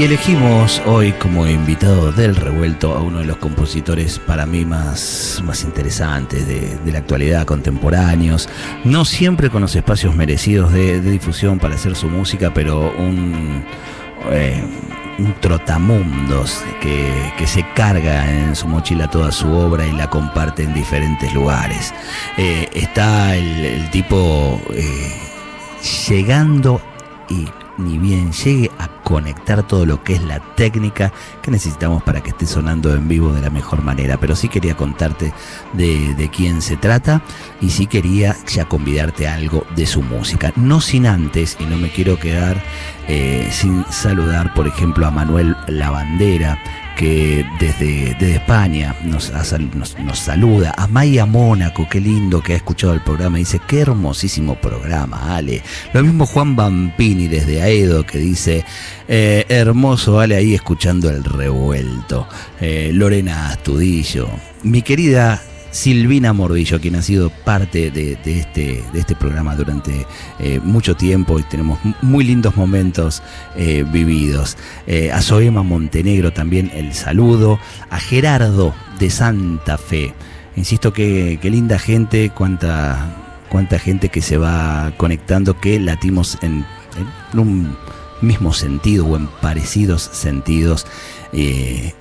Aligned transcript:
Y 0.00 0.04
elegimos 0.04 0.80
hoy 0.86 1.12
como 1.12 1.46
invitado 1.46 2.10
del 2.10 2.34
revuelto 2.34 2.94
a 2.94 3.02
uno 3.02 3.18
de 3.18 3.26
los 3.26 3.36
compositores 3.36 4.18
para 4.18 4.46
mí 4.46 4.64
más, 4.64 5.42
más 5.44 5.62
interesantes 5.62 6.48
de, 6.48 6.90
la 6.90 7.00
actualidad, 7.00 7.44
contemporáneos, 7.44 8.48
no 8.82 9.04
siempre 9.04 9.50
con 9.50 9.60
los 9.60 9.76
espacios 9.76 10.16
merecidos 10.16 10.72
de, 10.72 11.02
difusión 11.02 11.58
para 11.58 11.74
hacer 11.74 11.96
su 11.96 12.08
música, 12.08 12.50
pero 12.54 12.90
un, 12.96 13.62
eh, 14.30 14.64
un 15.18 15.34
trotamundos 15.34 16.64
que, 16.80 17.46
se 17.46 17.62
carga 17.74 18.30
en 18.30 18.56
su 18.56 18.68
mochila 18.68 19.10
toda 19.10 19.30
su 19.30 19.52
obra 19.52 19.86
y 19.86 19.92
la 19.92 20.08
comparte 20.08 20.62
en 20.62 20.72
diferentes 20.72 21.34
lugares. 21.34 21.92
Eh, 22.38 22.70
está 22.72 23.36
el, 23.36 23.90
tipo 23.90 24.62
eh, 24.72 25.12
llegando 26.08 26.80
y 27.28 27.46
ni 27.80 27.98
bien 27.98 28.32
llegue 28.32 28.70
a 28.78 28.88
conectar 29.02 29.66
todo 29.66 29.86
lo 29.86 30.04
que 30.04 30.14
es 30.14 30.22
la 30.22 30.40
técnica 30.54 31.12
que 31.42 31.50
necesitamos 31.50 32.02
para 32.02 32.22
que 32.22 32.30
esté 32.30 32.46
sonando 32.46 32.94
en 32.94 33.08
vivo 33.08 33.32
de 33.32 33.40
la 33.40 33.50
mejor 33.50 33.82
manera. 33.82 34.18
Pero 34.18 34.36
sí 34.36 34.48
quería 34.48 34.76
contarte 34.76 35.32
de, 35.72 36.30
quién 36.32 36.62
se 36.62 36.76
trata 36.76 37.22
y 37.60 37.70
sí 37.70 37.86
quería 37.86 38.36
ya 38.46 38.66
convidarte 38.66 39.26
a 39.26 39.34
algo 39.34 39.66
de 39.74 39.86
su 39.86 40.02
música. 40.02 40.52
No 40.56 40.80
sin 40.80 41.06
antes, 41.06 41.56
y 41.58 41.64
no 41.64 41.76
me 41.76 41.90
quiero 41.90 42.18
quedar 42.18 42.62
eh, 43.08 43.48
sin 43.50 43.84
saludar, 43.90 44.54
por 44.54 44.68
ejemplo, 44.68 45.06
a 45.06 45.10
Manuel 45.10 45.56
Lavandera 45.66 46.58
que 46.96 47.44
desde, 47.58 48.34
España 48.34 48.94
nos, 49.04 49.32
nos, 49.98 50.18
saluda. 50.18 50.74
A 50.76 50.86
Maya 50.86 51.26
Mónaco, 51.26 51.88
qué 51.88 52.00
lindo 52.00 52.42
que 52.42 52.54
ha 52.54 52.56
escuchado 52.56 52.92
el 52.92 53.00
programa. 53.00 53.38
Dice, 53.38 53.60
qué 53.66 53.80
hermosísimo 53.80 54.54
programa, 54.56 55.36
Ale. 55.36 55.62
Lo 55.92 56.02
mismo 56.02 56.26
Juan 56.26 56.56
Bampini 56.56 57.28
desde 57.28 57.62
Aedo 57.62 58.04
que 58.04 58.18
dice, 58.18 58.64
eh, 59.08 59.44
hermoso, 59.48 60.20
Ale, 60.20 60.36
ahí 60.36 60.54
escuchando 60.54 61.10
el 61.10 61.24
revuelto. 61.24 62.28
Eh, 62.60 62.90
Lorena 62.92 63.50
Astudillo. 63.50 64.28
Mi 64.62 64.82
querida 64.82 65.40
Silvina 65.70 66.32
Morbillo, 66.32 66.80
quien 66.80 66.96
ha 66.96 67.02
sido 67.02 67.30
parte 67.30 67.90
de, 67.90 68.18
este, 68.24 68.82
de 68.92 68.98
este 68.98 69.14
programa 69.14 69.54
durante 69.54 70.06
eh, 70.38 70.60
mucho 70.62 70.96
tiempo 70.96 71.38
y 71.38 71.42
tenemos 71.44 71.78
muy 72.02 72.24
lindos 72.24 72.56
momentos 72.56 73.22
eh, 73.56 73.84
vividos. 73.90 74.56
Eh, 74.86 75.12
a 75.12 75.22
Soema 75.22 75.62
Montenegro 75.62 76.32
también 76.32 76.70
el 76.74 76.92
saludo. 76.94 77.60
A 77.88 78.00
Gerardo 78.00 78.74
de 78.98 79.10
Santa 79.10 79.78
Fe. 79.78 80.12
Insisto 80.56 80.92
que, 80.92 81.38
linda 81.42 81.78
gente, 81.78 82.30
cuánta, 82.34 83.44
cuánta 83.48 83.78
gente 83.78 84.08
que 84.08 84.22
se 84.22 84.36
va 84.36 84.92
conectando, 84.96 85.60
que 85.60 85.78
latimos 85.78 86.36
en, 86.42 86.66
en 87.32 87.38
un 87.38 87.76
mismo 88.20 88.52
sentido 88.52 89.06
o 89.06 89.16
en 89.16 89.28
parecidos 89.40 90.02
sentidos. 90.02 90.86
Eh, 91.32 91.94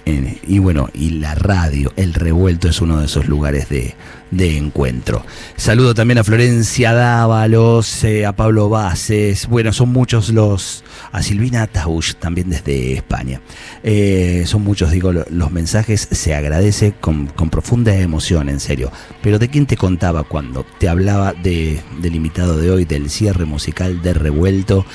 y 0.47 0.57
bueno, 0.57 0.90
y 0.94 1.12
la 1.12 1.35
radio, 1.35 1.94
el 1.95 2.13
revuelto 2.13 2.67
es 2.67 2.81
uno 2.81 3.00
de 3.00 3.06
esos 3.06 3.28
lugares 3.28 3.69
de, 3.69 3.95
encuentro. 4.31 5.23
Saludo 5.56 5.94
también 5.94 6.17
a 6.17 6.23
Florencia 6.23 6.94
Dávalos, 6.94 8.03
eh, 8.03 8.25
a 8.25 8.35
Pablo 8.35 8.69
Bases, 8.69 9.47
bueno, 9.47 9.73
son 9.73 9.90
muchos 9.90 10.29
los, 10.29 10.84
a 11.12 11.22
Silvina 11.22 11.67
Tausch 11.67 12.16
también 12.16 12.50
desde 12.50 12.94
España. 12.94 13.41
Eh, 13.84 14.44
son 14.45 14.63
muchos, 14.63 14.91
digo, 14.91 15.12
los 15.12 15.51
mensajes 15.51 16.07
se 16.11 16.34
agradece 16.34 16.94
con, 17.00 17.28
profunda 17.28 17.96
emoción, 17.96 18.50
en 18.50 18.59
serio. 18.59 18.91
Pero 19.22 19.40
¿de 19.40 19.50
quién 19.50 19.66
te 19.66 19.78
contaba 19.78 20.23
cuando 20.23 20.66
te 20.79 20.90
hablaba 20.90 21.34
de, 21.34 21.81
del 22.01 22.16
invitado 22.16 22.57
de 22.57 22.72
hoy, 22.72 22.85
del 22.85 23.09
cierre 23.09 23.46
musical 23.46 24.01
de 24.01 24.13
revuelto? 24.13 24.85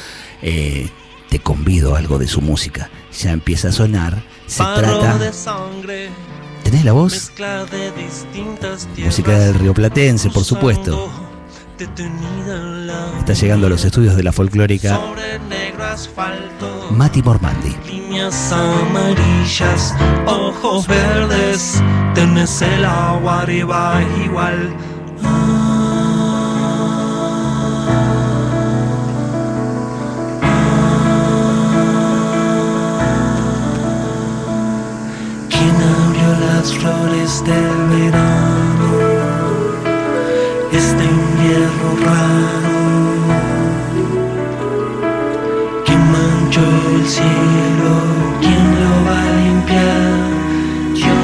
te 1.30 1.38
convido 1.38 1.96
algo 1.96 2.18
de 2.18 2.28
su 2.28 2.42
música. 2.42 2.90
Ya 3.18 3.32
empieza 3.32 3.68
a 3.68 3.72
sonar. 3.72 4.22
Se 4.46 4.62
trata. 4.62 5.18
¿Tenés 6.62 6.84
la 6.84 6.92
voz? 6.92 7.32
Música 8.98 9.38
del 9.38 9.54
Río 9.54 9.74
Platense, 9.74 10.30
por 10.30 10.44
supuesto. 10.44 11.10
Está 13.18 13.32
llegando 13.32 13.66
a 13.66 13.70
los 13.70 13.84
estudios 13.84 14.16
de 14.16 14.22
la 14.22 14.32
folclórica 14.32 15.00
Mati 16.90 17.22
Mormandi. 17.22 17.74
Líneas 17.86 18.52
amarillas, 18.52 19.94
ojos 20.26 20.86
verdes, 20.86 21.82
tenés 22.14 22.62
el 22.62 22.84
agua 22.84 23.42
arriba 23.42 24.00
igual. 24.24 24.74
Flores 37.24 37.42
del 37.44 37.88
verano, 37.88 38.90
este 40.72 41.04
invierno 41.04 41.96
raro 42.04 42.76
que 45.84 45.96
manchó 45.96 46.60
el 46.96 47.06
cielo, 47.06 47.92
¿quién 48.40 48.64
lo 48.80 48.92
va 49.06 49.18
a 49.20 49.24
limpiar? 49.42 50.12
Yo. 50.94 51.16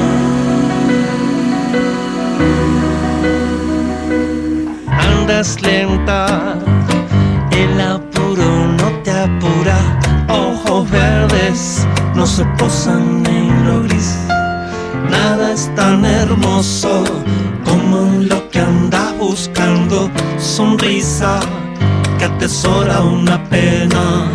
Andas 5.19 5.61
lenta, 5.61 6.57
el 7.51 7.81
apuro 7.81 8.47
no 8.79 8.87
te 9.03 9.11
apura, 9.11 9.77
ojos 10.29 10.89
verdes 10.89 11.87
no 12.15 12.25
se 12.25 12.43
posan 12.57 13.23
en 13.25 13.65
lo 13.65 13.83
gris 13.83 14.30
nada 15.09 15.51
es 15.53 15.73
tan 15.75 16.05
hermoso 16.05 17.03
como 17.65 18.23
lo 18.23 18.49
que 18.49 18.59
anda 18.59 19.13
buscando. 19.19 20.09
Sonrisa 20.37 21.39
que 22.17 22.25
atesora 22.25 23.01
una 23.01 23.43
pena. 23.49 24.31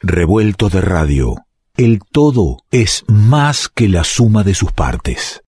Revuelto 0.00 0.68
de 0.68 0.80
radio. 0.80 1.36
El 1.76 2.00
todo 2.12 2.58
es 2.70 3.04
más 3.08 3.68
que 3.68 3.88
la 3.88 4.04
suma 4.04 4.44
de 4.44 4.54
sus 4.54 4.70
partes. 4.70 5.42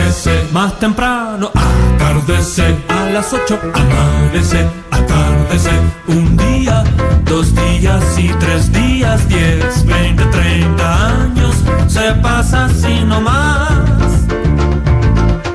Amanece 0.00 0.48
más 0.50 0.78
temprano, 0.78 1.50
atardece 1.54 2.74
a 2.88 3.10
las 3.10 3.34
ocho, 3.34 3.60
amanece, 3.74 4.66
atardece, 4.90 5.70
un 6.06 6.38
día, 6.38 6.82
dos 7.26 7.54
días 7.54 8.02
y 8.18 8.28
tres 8.40 8.72
días, 8.72 9.28
diez, 9.28 9.84
veinte, 9.84 10.24
treinta 10.26 11.08
años, 11.08 11.54
se 11.86 12.12
pasa 12.22 12.64
así 12.64 13.04
nomás. 13.04 14.26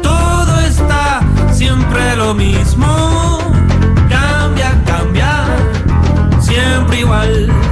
Todo 0.03 0.59
está 0.59 1.21
siempre 1.51 2.15
lo 2.15 2.35
mismo, 2.35 3.39
cambia, 4.07 4.79
cambia, 4.85 5.45
siempre 6.39 6.99
igual. 6.99 7.64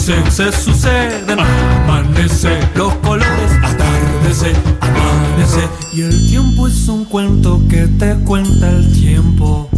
Se 0.00 0.50
suceden, 0.50 1.38
amanece, 1.38 2.58
los 2.74 2.94
colores, 2.94 3.52
atardece, 3.62 4.54
amanece. 4.80 5.68
Y 5.92 6.00
el 6.00 6.26
tiempo 6.26 6.66
es 6.68 6.88
un 6.88 7.04
cuento 7.04 7.60
que 7.68 7.86
te 7.86 8.14
cuenta 8.24 8.70
el 8.70 8.90
tiempo. 8.92 9.68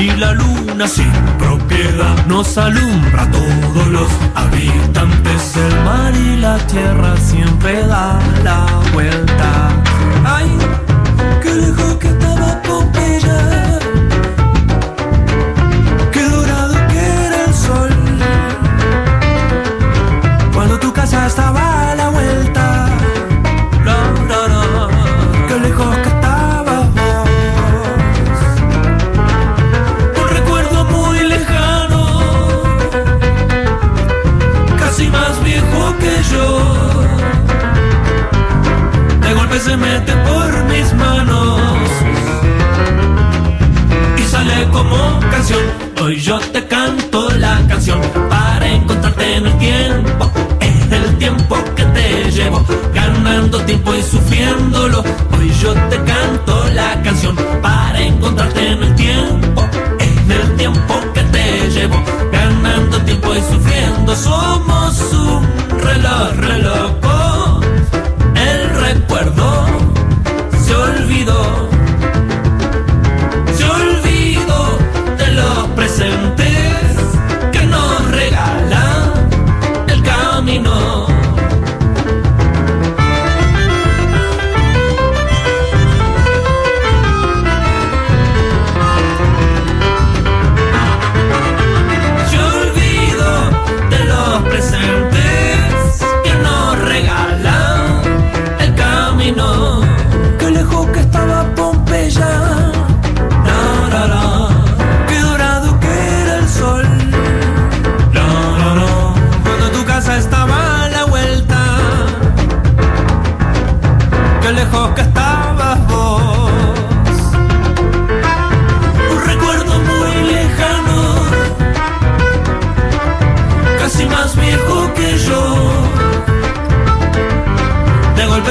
Y 0.00 0.10
la 0.16 0.32
luna 0.32 0.88
sin 0.88 1.12
propiedad 1.38 2.26
nos 2.26 2.56
alumbra 2.56 3.24
a 3.24 3.30
todos 3.30 3.86
los 3.88 4.08
habitantes 4.34 5.54
del 5.54 5.84
mar 5.84 6.14
y 6.14 6.36
la 6.36 6.56
tierra 6.66 7.16
siempre 7.18 7.86
da 7.86 8.18
la 8.42 8.66
vuelta. 8.94 9.68
Ay, 10.24 10.48
lejos 11.44 11.96
que 11.96 12.08
se 39.70 39.76
mete 39.76 40.19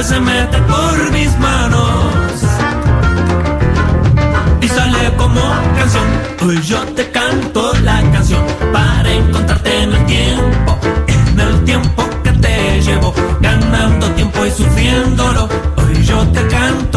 se 0.02 0.18
mete 0.18 0.56
por 0.62 1.12
mis 1.12 1.38
manos 1.38 2.42
y 4.62 4.68
sale 4.68 5.12
como 5.16 5.40
canción. 5.76 6.04
Hoy 6.42 6.62
yo 6.62 6.78
te 6.96 7.10
canto 7.10 7.72
la 7.82 8.00
canción 8.10 8.42
para 8.72 9.12
encontrarte 9.12 9.82
en 9.82 9.92
el 9.92 10.06
tiempo, 10.06 10.78
en 11.06 11.40
el 11.40 11.64
tiempo 11.64 12.02
que 12.24 12.32
te 12.32 12.80
llevo, 12.80 13.12
ganando 13.40 14.06
tiempo 14.12 14.46
y 14.46 14.50
sufriéndolo. 14.50 15.48
Hoy 15.76 16.02
yo 16.02 16.26
te 16.28 16.46
canto 16.46 16.89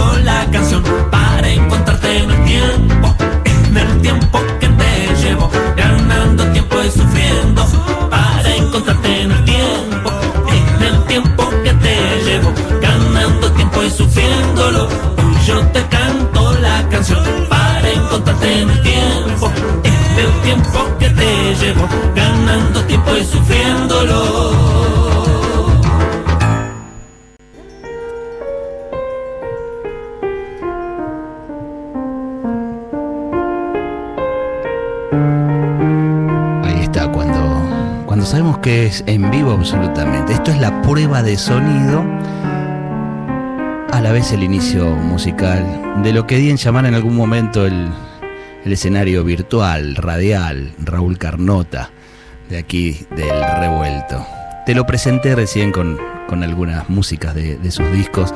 ganando 23.13 23.17
tiempo 23.17 23.17
y 23.17 23.23
sufriéndolo. 23.25 24.53
Ahí 36.63 36.83
está, 36.83 37.11
cuando, 37.11 38.05
cuando 38.05 38.25
sabemos 38.25 38.59
que 38.59 38.85
es 38.87 39.03
en 39.07 39.29
vivo 39.31 39.51
absolutamente. 39.51 40.33
Esto 40.33 40.51
es 40.51 40.59
la 40.59 40.81
prueba 40.81 41.21
de 41.21 41.37
sonido, 41.37 42.03
a 43.91 44.01
la 44.01 44.11
vez 44.11 44.31
el 44.31 44.43
inicio 44.43 44.85
musical 44.95 45.65
de 46.03 46.13
lo 46.13 46.25
que 46.25 46.37
di 46.37 46.49
en 46.49 46.57
llamar 46.57 46.85
en 46.85 46.95
algún 46.95 47.15
momento 47.15 47.65
el, 47.65 47.89
el 48.65 48.73
escenario 48.73 49.23
virtual, 49.23 49.95
radial, 49.95 50.73
Raúl 50.79 51.17
Carnota, 51.17 51.91
de 52.49 52.57
aquí 52.57 53.05
del 53.15 53.29
Revuelto. 53.59 54.25
Te 54.65 54.73
lo 54.73 54.85
presenté 54.85 55.35
recién 55.35 55.71
con, 55.71 55.97
con 56.27 56.43
algunas 56.43 56.89
músicas 56.89 57.35
de, 57.35 57.57
de 57.57 57.71
sus 57.71 57.91
discos. 57.91 58.33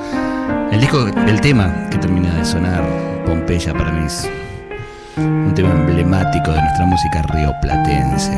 El 0.72 0.82
disco, 0.82 1.08
el 1.28 1.42
tema 1.42 1.88
que 1.90 1.98
termina 1.98 2.34
de 2.36 2.46
sonar, 2.46 2.84
Pompeya, 3.26 3.74
para 3.74 3.92
mí 3.92 4.06
es 4.06 4.30
un 5.18 5.54
tema 5.56 5.72
emblemático 5.72 6.52
de 6.52 6.62
nuestra 6.62 6.86
música 6.86 7.22
rioplatense. 7.24 8.38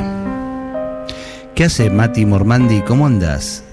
¿Qué 1.56 1.66
hace 1.66 1.90
Mati 1.90 2.26
Mormandi? 2.26 2.82
¿Cómo 2.82 3.06
andas? 3.08 3.64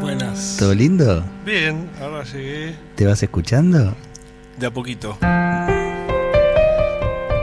Buenas. 0.00 0.56
¿Todo 0.58 0.74
lindo? 0.74 1.24
Bien, 1.44 1.88
ahora 2.00 2.22
llegué 2.24 2.74
¿Te 2.94 3.06
vas 3.06 3.22
escuchando? 3.22 3.94
de 4.58 4.66
a 4.66 4.70
poquito. 4.72 5.16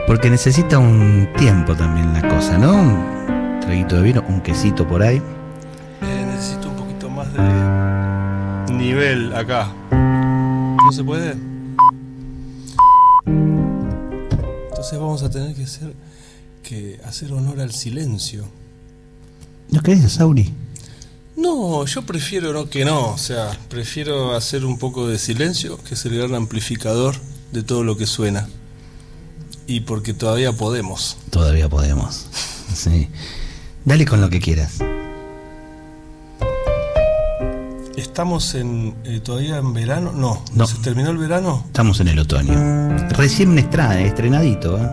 Porque 0.06 0.30
necesita 0.30 0.78
un 0.78 1.28
tiempo 1.36 1.74
también 1.74 2.12
la 2.12 2.22
cosa, 2.28 2.56
¿no? 2.56 2.74
Un 2.74 3.58
traguito 3.60 3.96
de 3.96 4.02
vino, 4.02 4.24
un 4.28 4.40
quesito 4.40 4.86
por 4.86 5.02
ahí. 5.02 5.16
Eh, 5.16 6.26
necesito 6.26 6.68
un 6.68 6.76
poquito 6.76 7.10
más 7.10 7.32
de 7.32 8.72
nivel 8.72 9.34
acá. 9.34 9.72
¿No 9.90 10.92
se 10.92 11.02
puede? 11.02 11.34
Entonces 14.68 14.98
vamos 14.98 15.24
a 15.24 15.30
tener 15.30 15.56
que 15.56 15.64
hacer, 15.64 15.92
que 16.62 17.00
hacer 17.04 17.32
honor 17.32 17.60
al 17.60 17.72
silencio. 17.72 18.44
¿No 19.70 19.80
querés, 19.80 20.12
Sauri? 20.12 20.54
No, 21.36 21.84
yo 21.84 22.02
prefiero 22.02 22.52
no 22.52 22.70
que 22.70 22.84
no, 22.84 23.10
o 23.10 23.18
sea, 23.18 23.58
prefiero 23.68 24.36
hacer 24.36 24.64
un 24.64 24.78
poco 24.78 25.08
de 25.08 25.18
silencio, 25.18 25.78
que 25.82 25.94
es 25.94 26.06
el 26.06 26.16
gran 26.16 26.34
amplificador 26.36 27.16
de 27.50 27.64
todo 27.64 27.82
lo 27.82 27.96
que 27.96 28.06
suena. 28.06 28.48
Y 29.66 29.80
porque 29.80 30.14
todavía 30.14 30.52
podemos. 30.52 31.16
Todavía 31.30 31.68
podemos. 31.68 32.26
Sí. 32.74 33.08
Dale 33.84 34.04
con 34.04 34.20
lo 34.20 34.28
que 34.28 34.40
quieras. 34.40 34.78
¿Estamos 37.96 38.54
en 38.54 38.94
eh, 39.04 39.20
todavía 39.20 39.56
en 39.56 39.72
verano? 39.72 40.12
No, 40.14 40.42
No. 40.54 40.66
¿se 40.66 40.76
terminó 40.78 41.10
el 41.10 41.18
verano? 41.18 41.62
Estamos 41.66 42.00
en 42.00 42.08
el 42.08 42.18
otoño. 42.18 43.08
Recién 43.10 43.58
estrenadito, 43.58 44.78
¿eh? 44.78 44.90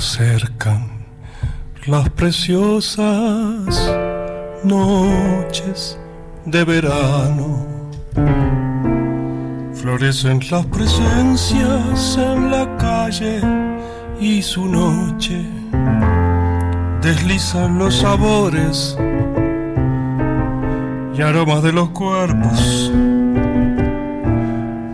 Acercan 0.00 0.88
las 1.84 2.08
preciosas 2.08 3.94
noches 4.64 5.98
de 6.46 6.64
verano. 6.64 7.66
Florecen 9.74 10.40
las 10.50 10.64
presencias 10.68 12.16
en 12.16 12.50
la 12.50 12.64
calle 12.78 13.42
y 14.18 14.40
su 14.40 14.64
noche. 14.68 15.44
Deslizan 17.02 17.78
los 17.78 17.96
sabores 17.96 18.96
y 21.14 21.20
aromas 21.20 21.62
de 21.62 21.72
los 21.74 21.90
cuerpos 21.90 22.90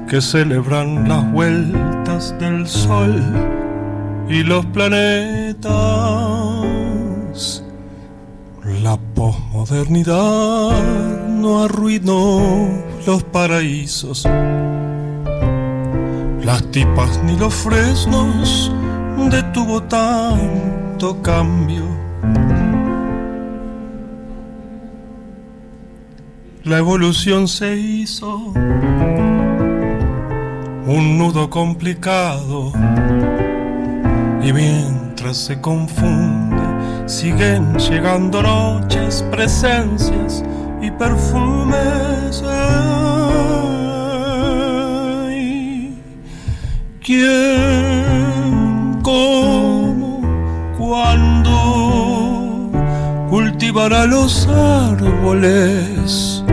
que 0.09 0.21
celebran 0.21 1.09
las 1.09 1.31
vueltas 1.31 2.35
del 2.41 2.67
sol 2.67 3.56
y 4.29 4.43
los 4.43 4.67
planetas. 4.67 5.73
La 8.83 8.99
posmodernidad 9.15 11.29
no 11.29 11.65
arruinó 11.65 12.69
los 13.07 13.23
paraísos, 13.25 14.27
las 16.43 16.71
tipas 16.71 17.23
ni 17.25 17.37
los 17.37 17.55
fresnos 17.55 18.73
detuvo 19.31 19.83
tanto 19.83 21.21
cambio. 21.23 21.85
La 26.65 26.79
evolución 26.79 27.47
se 27.47 27.77
hizo 27.77 28.53
un 30.87 31.19
nudo 31.19 31.49
complicado 31.49 32.73
y 34.47 34.53
mientras 34.53 35.37
se 35.37 35.61
confunde 35.61 36.63
siguen 37.07 37.77
llegando 37.79 38.43
noches, 38.43 39.25
presencias 39.31 40.45
y 40.81 40.91
perfumes. 40.93 42.43
Ay, 42.49 43.93
¿Quién, 47.05 49.01
cómo, 49.03 50.23
cuándo 50.79 52.71
cultivará 53.29 54.07
los 54.07 54.47
árboles, 54.49 56.45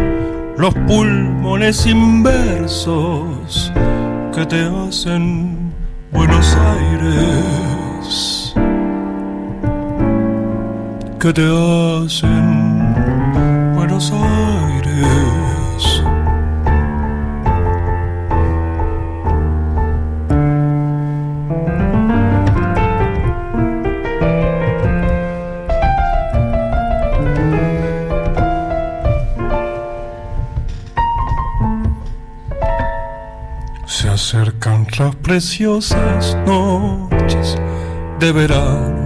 los 0.58 0.74
pulmones 0.88 1.86
inversos? 1.86 3.72
que 4.34 4.46
te 4.48 4.64
hacen 4.64 5.72
Buenos 6.12 6.56
Aires, 6.56 7.73
que 11.24 11.32
te 11.32 11.42
hacen 11.42 12.94
Buenos 13.76 14.12
Aires. 14.12 16.04
Se 33.86 34.10
acercan 34.10 34.86
las 35.00 35.16
preciosas 35.16 36.36
noches 36.46 37.58
de 38.24 38.32
verano. 38.32 39.04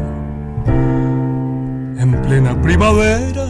En 1.98 2.22
plena 2.22 2.62
primavera 2.62 3.48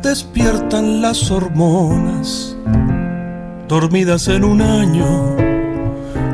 despiertan 0.00 1.02
las 1.02 1.30
hormonas, 1.30 2.56
dormidas 3.68 4.28
en 4.28 4.44
un 4.44 4.62
año, 4.62 5.36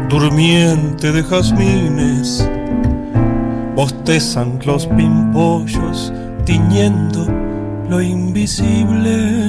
durmiente 0.08 1.10
de 1.10 1.24
jazmines. 1.24 2.48
Bostezan 3.74 4.60
los 4.64 4.86
pimpollos, 4.86 6.12
tiñendo 6.44 7.26
lo 7.88 8.00
invisible, 8.00 9.48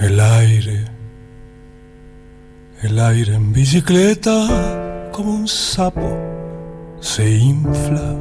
el 0.00 0.20
aire 0.20 0.84
el 2.82 3.00
aire 3.00 3.34
en 3.34 3.52
bicicleta 3.52 5.10
como 5.10 5.34
un 5.34 5.48
sapo 5.48 6.37
se 7.00 7.38
infla. 7.38 8.14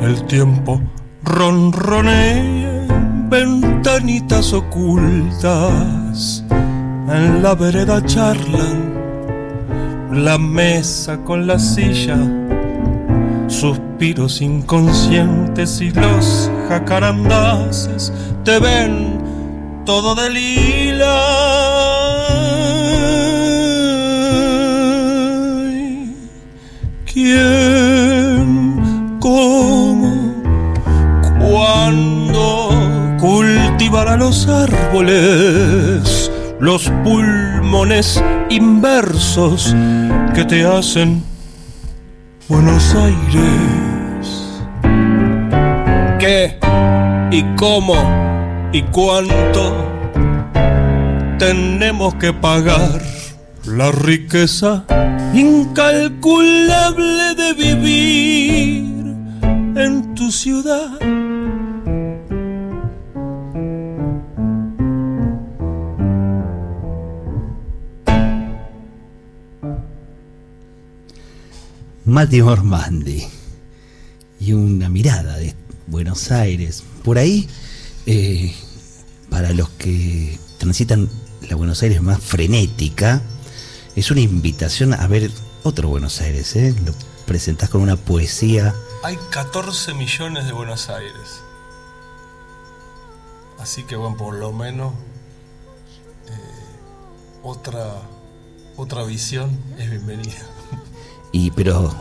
El 0.00 0.24
tiempo 0.26 0.80
ronronea 1.22 2.86
en 2.86 3.30
ventanitas 3.30 4.52
ocultas. 4.52 6.44
En 7.08 7.42
la 7.42 7.54
vereda 7.54 8.04
charlan 8.04 8.94
la 10.14 10.38
mesa 10.38 11.18
con 11.24 11.46
la 11.46 11.58
silla. 11.58 12.16
Suspiros 13.48 14.40
inconscientes 14.40 15.80
y 15.80 15.90
los 15.90 16.50
jacarandaces 16.68 18.12
te 18.44 18.58
ven 18.58 19.82
todo 19.84 20.14
de 20.14 20.30
lila. 20.30 22.03
¿Quién, 27.26 29.16
cómo, 29.18 30.34
cuándo 31.40 32.68
cultivará 33.18 34.18
los 34.18 34.46
árboles, 34.46 36.30
los 36.60 36.90
pulmones 37.02 38.22
inversos 38.50 39.74
que 40.34 40.44
te 40.44 40.66
hacen 40.66 41.24
Buenos 42.46 42.94
Aires? 42.94 44.60
¿Qué 46.18 46.58
y 47.30 47.42
cómo? 47.56 47.94
y 48.70 48.82
cuánto 48.82 49.88
tenemos 51.38 52.16
que 52.16 52.34
pagar 52.34 53.00
la 53.66 53.92
riqueza 53.92 54.84
incalculable 55.34 57.34
de 57.34 57.52
vivir 57.54 58.84
en 59.76 60.14
tu 60.14 60.30
ciudad. 60.30 60.98
Mati 72.04 72.40
Ormandi 72.42 73.24
y 74.38 74.52
una 74.52 74.88
mirada 74.88 75.36
de 75.38 75.54
Buenos 75.86 76.30
Aires. 76.30 76.84
Por 77.02 77.18
ahí 77.18 77.48
eh, 78.06 78.52
para 79.30 79.52
los 79.52 79.70
que 79.70 80.38
transitan 80.58 81.08
la 81.48 81.56
Buenos 81.56 81.82
Aires 81.82 82.02
más 82.02 82.22
frenética, 82.22 83.22
es 83.96 84.10
una 84.10 84.20
invitación 84.20 84.94
a 84.94 85.06
ver 85.06 85.30
otro 85.62 85.88
Buenos 85.88 86.20
Aires. 86.20 86.56
¿eh? 86.56 86.74
Lo 86.84 86.92
presentás 87.26 87.70
con 87.70 87.80
una 87.80 87.96
poesía. 87.96 88.74
Hay 89.02 89.18
14 89.30 89.94
millones 89.94 90.46
de 90.46 90.52
Buenos 90.52 90.88
Aires. 90.88 91.42
Así 93.58 93.84
que 93.84 93.96
bueno, 93.96 94.16
por 94.16 94.34
lo 94.34 94.52
menos 94.52 94.92
eh, 96.28 96.32
otra, 97.42 98.02
otra 98.76 99.04
visión 99.04 99.58
es 99.78 99.90
bienvenida. 99.90 100.46
Y 101.32 101.50
pero 101.50 101.92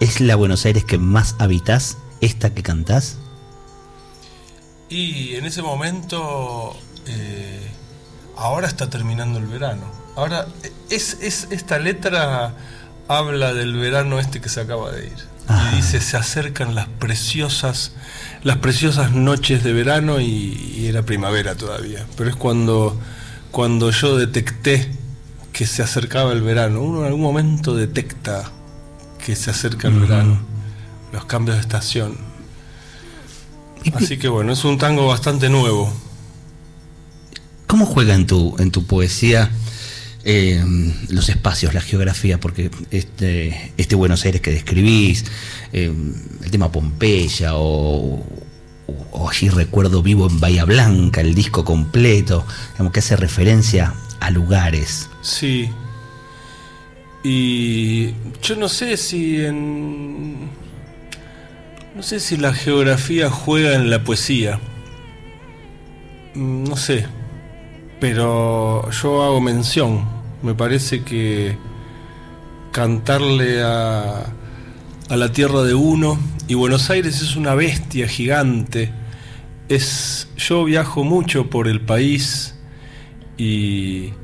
¿es 0.00 0.20
la 0.20 0.36
Buenos 0.36 0.64
Aires 0.66 0.84
que 0.84 0.98
más 0.98 1.34
habitas, 1.38 1.98
esta 2.20 2.54
que 2.54 2.62
cantás? 2.62 3.16
Y 4.88 5.34
en 5.34 5.46
ese 5.46 5.62
momento, 5.62 6.76
eh, 7.06 7.70
ahora 8.36 8.68
está 8.68 8.90
terminando 8.90 9.38
el 9.38 9.46
verano. 9.46 10.01
Ahora, 10.16 10.46
es, 10.90 11.18
es, 11.20 11.48
esta 11.50 11.78
letra 11.78 12.54
habla 13.08 13.54
del 13.54 13.74
verano 13.74 14.18
este 14.18 14.40
que 14.40 14.48
se 14.48 14.60
acaba 14.60 14.90
de 14.92 15.06
ir. 15.06 15.32
Y 15.72 15.76
dice, 15.76 16.00
se 16.00 16.16
acercan 16.16 16.74
las 16.74 16.88
preciosas, 16.88 17.92
las 18.42 18.58
preciosas 18.58 19.12
noches 19.12 19.64
de 19.64 19.72
verano 19.72 20.20
y, 20.20 20.74
y 20.76 20.86
era 20.86 21.02
primavera 21.02 21.56
todavía. 21.56 22.06
Pero 22.16 22.30
es 22.30 22.36
cuando, 22.36 22.98
cuando 23.50 23.90
yo 23.90 24.16
detecté 24.16 24.88
que 25.52 25.66
se 25.66 25.82
acercaba 25.82 26.32
el 26.32 26.42
verano. 26.42 26.80
Uno 26.80 27.00
en 27.00 27.06
algún 27.06 27.20
momento 27.20 27.74
detecta 27.76 28.50
que 29.24 29.36
se 29.36 29.50
acerca 29.50 29.88
el 29.88 30.00
verano, 30.00 30.40
los 31.12 31.24
cambios 31.26 31.56
de 31.56 31.60
estación. 31.60 32.16
Así 33.94 34.16
que 34.18 34.28
bueno, 34.28 34.52
es 34.52 34.64
un 34.64 34.78
tango 34.78 35.06
bastante 35.06 35.48
nuevo. 35.48 35.92
¿Cómo 37.66 37.86
juega 37.86 38.14
en 38.14 38.26
tu, 38.26 38.56
en 38.58 38.70
tu 38.70 38.86
poesía 38.86 39.50
eh, 40.24 40.64
los 41.08 41.28
espacios, 41.28 41.74
la 41.74 41.80
geografía, 41.80 42.38
porque 42.38 42.70
este, 42.90 43.72
este 43.76 43.94
Buenos 43.96 44.24
Aires 44.24 44.40
que 44.40 44.52
describís, 44.52 45.24
eh, 45.72 45.92
el 46.44 46.50
tema 46.50 46.70
Pompeya 46.70 47.52
o, 47.54 48.24
allí 49.28 49.48
recuerdo 49.48 50.02
vivo 50.02 50.28
en 50.28 50.38
Bahía 50.38 50.64
Blanca, 50.64 51.20
el 51.20 51.34
disco 51.34 51.64
completo, 51.64 52.46
digamos 52.72 52.92
que 52.92 53.00
hace 53.00 53.16
referencia 53.16 53.94
a 54.20 54.30
lugares. 54.30 55.08
Sí. 55.22 55.70
Y 57.24 58.14
yo 58.42 58.56
no 58.56 58.68
sé 58.68 58.96
si 58.96 59.44
en... 59.44 60.50
No 61.94 62.02
sé 62.02 62.20
si 62.20 62.36
la 62.36 62.54
geografía 62.54 63.28
juega 63.28 63.74
en 63.74 63.90
la 63.90 64.02
poesía. 64.02 64.58
Mm, 66.34 66.64
no 66.64 66.76
sé. 66.76 67.06
Pero 68.02 68.90
yo 68.90 69.22
hago 69.22 69.40
mención. 69.40 70.04
Me 70.42 70.56
parece 70.56 71.04
que 71.04 71.56
cantarle 72.72 73.62
a, 73.62 74.24
a 75.08 75.16
la 75.16 75.30
tierra 75.30 75.62
de 75.62 75.74
uno. 75.74 76.18
Y 76.48 76.54
Buenos 76.54 76.90
Aires 76.90 77.22
es 77.22 77.36
una 77.36 77.54
bestia 77.54 78.08
gigante. 78.08 78.90
Es, 79.68 80.28
yo 80.36 80.64
viajo 80.64 81.04
mucho 81.04 81.48
por 81.48 81.68
el 81.68 81.80
país 81.80 82.56
y, 83.38 84.14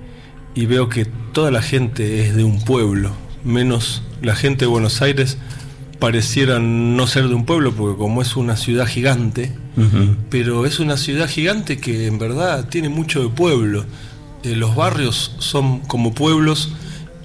y 0.57 0.67
veo 0.67 0.88
que 0.88 1.05
toda 1.05 1.53
la 1.53 1.62
gente 1.62 2.27
es 2.27 2.35
de 2.35 2.43
un 2.43 2.64
pueblo, 2.64 3.12
menos 3.45 4.03
la 4.21 4.35
gente 4.35 4.64
de 4.64 4.71
Buenos 4.71 5.03
Aires 5.03 5.38
pareciera 5.99 6.59
no 6.59 7.07
ser 7.07 7.29
de 7.29 7.35
un 7.35 7.45
pueblo, 7.45 7.73
porque 7.73 7.99
como 7.99 8.23
es 8.23 8.37
una 8.37 8.57
ciudad 8.57 8.87
gigante, 8.87 9.53
pero 10.31 10.67
es 10.67 10.81
una 10.81 10.97
ciudad 10.97 11.29
gigante 11.29 11.79
que 11.79 12.07
en 12.07 12.19
verdad 12.19 12.69
tiene 12.69 12.89
mucho 12.89 13.23
de 13.23 13.29
pueblo. 13.29 13.85
Eh, 14.43 14.57
los 14.57 14.75
barrios 14.75 15.35
son 15.39 15.81
como 15.81 16.15
pueblos 16.15 16.73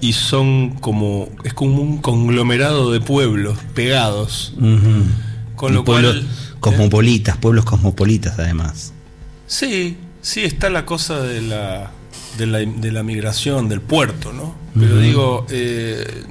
y 0.02 0.14
son 0.14 0.72
como 0.72 1.30
es 1.44 1.54
como 1.54 1.82
un 1.82 1.98
conglomerado 2.00 2.92
de 2.92 3.00
pueblos 3.00 3.58
pegados. 3.74 4.54
Con 5.56 5.74
lo 5.74 5.84
cual 5.84 6.28
cosmopolitas, 6.60 7.38
pueblos 7.38 7.66
cosmopolitas 7.66 8.38
además. 8.38 8.94
Sí, 9.48 9.98
sí 10.22 10.42
está 10.42 10.70
la 10.70 10.86
cosa 10.86 11.22
de 11.22 11.42
la 11.42 11.92
de 12.38 12.48
la, 12.48 12.60
de 12.60 12.92
la 12.92 13.04
migración, 13.04 13.70
del 13.70 13.82
puerto, 13.82 14.34
¿no? 14.34 14.56
Pero 14.78 14.98
digo, 15.00 15.46
eh, 15.52 16.26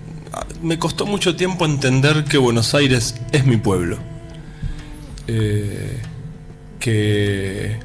me 0.62 0.79
costó 0.79 1.07
mucho 1.07 1.37
tiempo 1.37 1.64
entender 1.64 2.25
que 2.25 2.38
Buenos 2.38 2.75
Aires 2.75 3.14
es 3.33 3.45
mi 3.47 3.57
pueblo. 3.57 3.99
Eh, 5.27 6.01
que, 6.81 7.79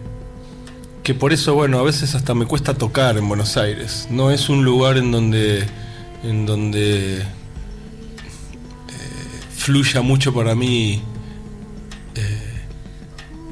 que 1.04 1.14
por 1.14 1.34
eso, 1.34 1.54
bueno, 1.54 1.80
a 1.80 1.84
veces 1.84 2.16
hasta 2.16 2.34
me 2.34 2.46
cuesta 2.46 2.74
tocar 2.74 3.18
en 3.18 3.28
Buenos 3.28 3.58
Aires. 3.58 4.08
No 4.10 4.32
es 4.32 4.50
un 4.50 4.66
lugar 4.66 4.98
en 4.98 5.12
donde, 5.12 5.66
en 6.24 6.46
donde 6.46 7.20
eh, 7.20 7.26
fluya 9.56 10.02
mucho 10.02 10.34
para 10.34 10.56
mí 10.56 11.04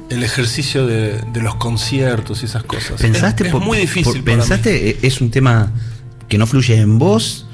el 0.08 0.22
ejercicio 0.22 0.86
de, 0.86 1.22
los 1.34 1.56
conciertos 1.56 2.42
y 2.42 2.46
esas 2.46 2.62
cosas. 2.64 3.00
¿Pensaste 3.00 3.48
es, 3.48 3.54
muy 3.54 3.78
difícil. 3.78 4.22
¿Pensaste 4.22 4.90
e-, 4.90 4.98
es 5.02 5.20
un 5.20 5.30
tema 5.30 5.72
que 6.28 6.38
no 6.38 6.46
fluye 6.46 6.78
en 6.78 6.98
vos? 6.98 7.45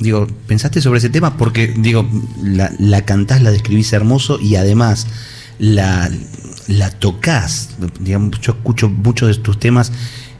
Digo, 0.00 0.26
¿pensaste 0.46 0.80
sobre 0.80 0.98
ese 0.98 1.10
tema? 1.10 1.36
Porque, 1.36 1.68
digo, 1.68 2.08
la, 2.42 2.72
la 2.78 3.04
cantás, 3.04 3.42
la 3.42 3.50
describís 3.50 3.92
hermoso 3.92 4.40
y 4.40 4.56
además 4.56 5.06
la, 5.58 6.10
la 6.66 6.90
tocas. 6.90 7.70
Digamos, 8.00 8.40
yo 8.40 8.52
escucho 8.52 8.88
muchos 8.88 9.36
de 9.36 9.42
tus 9.42 9.60
temas 9.60 9.92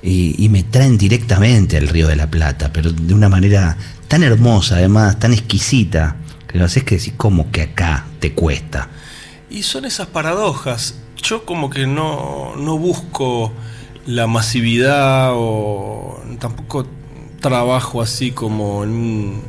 y, 0.02 0.48
me 0.48 0.64
traen 0.64 0.98
directamente 0.98 1.76
al 1.76 1.88
Río 1.88 2.08
de 2.08 2.16
la 2.16 2.30
Plata, 2.30 2.72
pero 2.72 2.90
de 2.90 3.14
una 3.14 3.28
manera 3.28 3.76
tan 4.08 4.22
hermosa, 4.22 4.76
además, 4.76 5.18
tan 5.18 5.32
exquisita, 5.32 6.16
que 6.48 6.58
lo 6.58 6.64
haces 6.64 6.82
que 6.82 6.96
decís, 6.96 7.12
¿cómo 7.16 7.52
que 7.52 7.62
acá 7.62 8.06
te 8.18 8.32
cuesta? 8.32 8.88
Y 9.50 9.62
son 9.62 9.84
esas 9.84 10.08
paradojas 10.08 10.94
yo 11.22 11.44
como 11.44 11.70
que 11.70 11.86
no, 11.86 12.54
no 12.56 12.78
busco 12.78 13.52
la 14.06 14.26
masividad 14.26 15.30
o 15.34 16.20
tampoco 16.38 16.86
trabajo 17.40 18.02
así 18.02 18.30
como 18.30 18.84
en, 18.84 19.42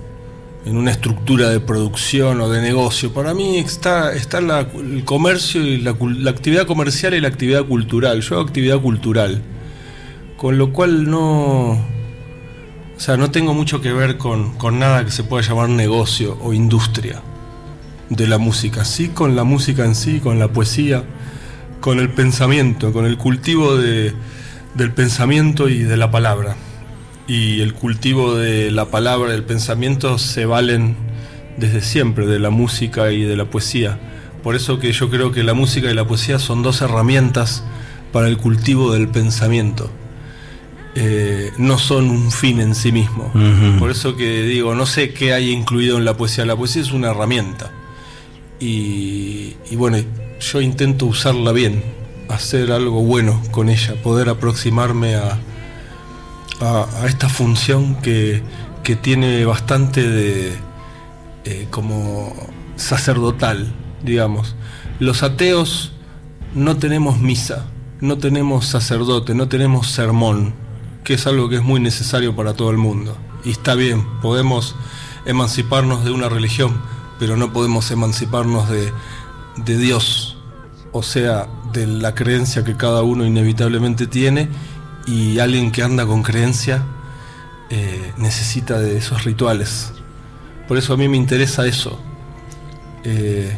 una 0.65 0.91
estructura 0.91 1.49
de 1.49 1.59
producción 1.59 2.41
o 2.41 2.49
de 2.49 2.61
negocio. 2.61 3.13
Para 3.13 3.33
mí 3.33 3.57
está, 3.57 4.13
está 4.13 4.39
el 4.39 5.03
comercio 5.05 5.61
y 5.61 5.77
la, 5.77 5.91
actividad 6.29 6.65
comercial 6.65 7.13
y 7.13 7.21
la 7.21 7.27
actividad 7.27 7.65
cultural. 7.65 8.21
Yo 8.21 8.35
hago 8.35 8.47
actividad 8.47 8.79
cultural. 8.79 9.41
Con 10.37 10.57
lo 10.57 10.73
cual 10.73 11.09
no... 11.09 11.71
O 11.71 13.03
sea, 13.03 13.17
no 13.17 13.31
tengo 13.31 13.53
mucho 13.53 13.81
que 13.81 13.91
ver 13.93 14.17
con, 14.17 14.55
con 14.57 14.77
nada 14.77 15.03
que 15.03 15.11
se 15.11 15.23
pueda 15.23 15.47
llamar 15.47 15.69
negocio 15.69 16.37
o 16.41 16.53
industria 16.53 17.21
de 18.09 18.27
la 18.27 18.37
música. 18.37 18.85
Sí 18.85 19.09
con 19.09 19.35
la 19.35 19.43
música 19.43 19.85
en 19.85 19.95
sí, 19.95 20.19
con 20.19 20.37
la 20.37 20.49
poesía 20.49 21.03
con 21.81 21.99
el 21.99 22.09
pensamiento, 22.09 22.93
con 22.93 23.05
el 23.05 23.17
cultivo 23.17 23.75
de, 23.75 24.13
del 24.75 24.93
pensamiento 24.93 25.67
y 25.67 25.79
de 25.79 25.97
la 25.97 26.11
palabra. 26.11 26.55
Y 27.31 27.61
el 27.61 27.73
cultivo 27.73 28.35
de 28.35 28.71
la 28.71 28.87
palabra 28.87 29.29
y 29.29 29.31
del 29.31 29.45
pensamiento 29.45 30.17
se 30.17 30.45
valen 30.45 30.97
desde 31.55 31.79
siempre 31.79 32.25
de 32.25 32.39
la 32.39 32.49
música 32.49 33.13
y 33.13 33.23
de 33.23 33.37
la 33.37 33.45
poesía. 33.45 33.97
Por 34.43 34.53
eso 34.53 34.79
que 34.79 34.91
yo 34.91 35.09
creo 35.09 35.31
que 35.31 35.41
la 35.41 35.53
música 35.53 35.89
y 35.89 35.93
la 35.93 36.05
poesía 36.05 36.39
son 36.39 36.61
dos 36.61 36.81
herramientas 36.81 37.63
para 38.11 38.27
el 38.27 38.35
cultivo 38.35 38.91
del 38.91 39.07
pensamiento. 39.07 39.89
Eh, 40.95 41.53
no 41.57 41.77
son 41.77 42.09
un 42.09 42.33
fin 42.33 42.59
en 42.59 42.75
sí 42.75 42.91
mismo. 42.91 43.31
Por 43.79 43.91
eso 43.91 44.17
que 44.17 44.43
digo, 44.43 44.75
no 44.75 44.85
sé 44.85 45.13
qué 45.13 45.31
hay 45.31 45.51
incluido 45.51 45.97
en 45.99 46.03
la 46.03 46.17
poesía. 46.17 46.45
La 46.45 46.57
poesía 46.57 46.81
es 46.81 46.91
una 46.91 47.11
herramienta. 47.11 47.71
Y, 48.59 49.55
y 49.69 49.77
bueno, 49.77 49.99
yo 50.41 50.59
intento 50.59 51.05
usarla 51.05 51.53
bien, 51.53 51.81
hacer 52.27 52.73
algo 52.73 53.01
bueno 53.03 53.41
con 53.51 53.69
ella, 53.69 53.95
poder 54.03 54.27
aproximarme 54.27 55.15
a, 55.15 55.39
a, 56.61 56.87
esta 57.07 57.27
función 57.29 57.95
que, 57.95 58.43
que, 58.83 58.95
tiene 58.95 59.45
bastante 59.45 60.07
de 60.07 60.53
eh, 61.43 61.67
como 61.69 62.33
sacerdotal, 62.75 63.73
digamos. 64.03 64.55
Los 64.99 65.23
ateos 65.23 65.91
no 66.53 66.77
tenemos 66.77 67.19
misa, 67.19 67.65
no 67.99 68.17
tenemos 68.17 68.67
sacerdote, 68.67 69.33
no 69.33 69.47
tenemos 69.47 69.87
sermón, 69.87 70.53
que 71.03 71.15
es 71.15 71.25
algo 71.27 71.49
que 71.49 71.55
es 71.55 71.63
muy 71.63 71.79
necesario 71.79 72.35
para 72.35 72.53
todo 72.53 72.69
el 72.69 72.77
mundo. 72.77 73.17
Y 73.43 73.51
está 73.51 73.73
bien, 73.73 74.05
podemos 74.21 74.75
emanciparnos 75.25 76.05
de 76.05 76.11
una 76.11 76.29
religión, 76.29 76.79
pero 77.19 77.37
no 77.37 77.51
podemos 77.51 77.89
emanciparnos 77.89 78.69
de, 78.69 78.91
de 79.57 79.77
Dios, 79.77 80.37
o 80.91 81.01
sea, 81.01 81.47
de 81.73 81.87
la 81.87 82.13
creencia 82.13 82.63
que 82.63 82.75
cada 82.75 83.01
uno 83.01 83.25
inevitablemente 83.25 84.07
tiene 84.07 84.49
y 85.05 85.39
alguien 85.39 85.71
que 85.71 85.83
anda 85.83 86.05
con 86.05 86.23
creencia 86.23 86.83
eh, 87.69 88.13
necesita 88.17 88.79
de 88.79 88.97
esos 88.97 89.23
rituales. 89.23 89.93
Por 90.67 90.77
eso 90.77 90.93
a 90.93 90.97
mí 90.97 91.07
me 91.07 91.17
interesa 91.17 91.65
eso. 91.65 91.99
Eh, 93.03 93.57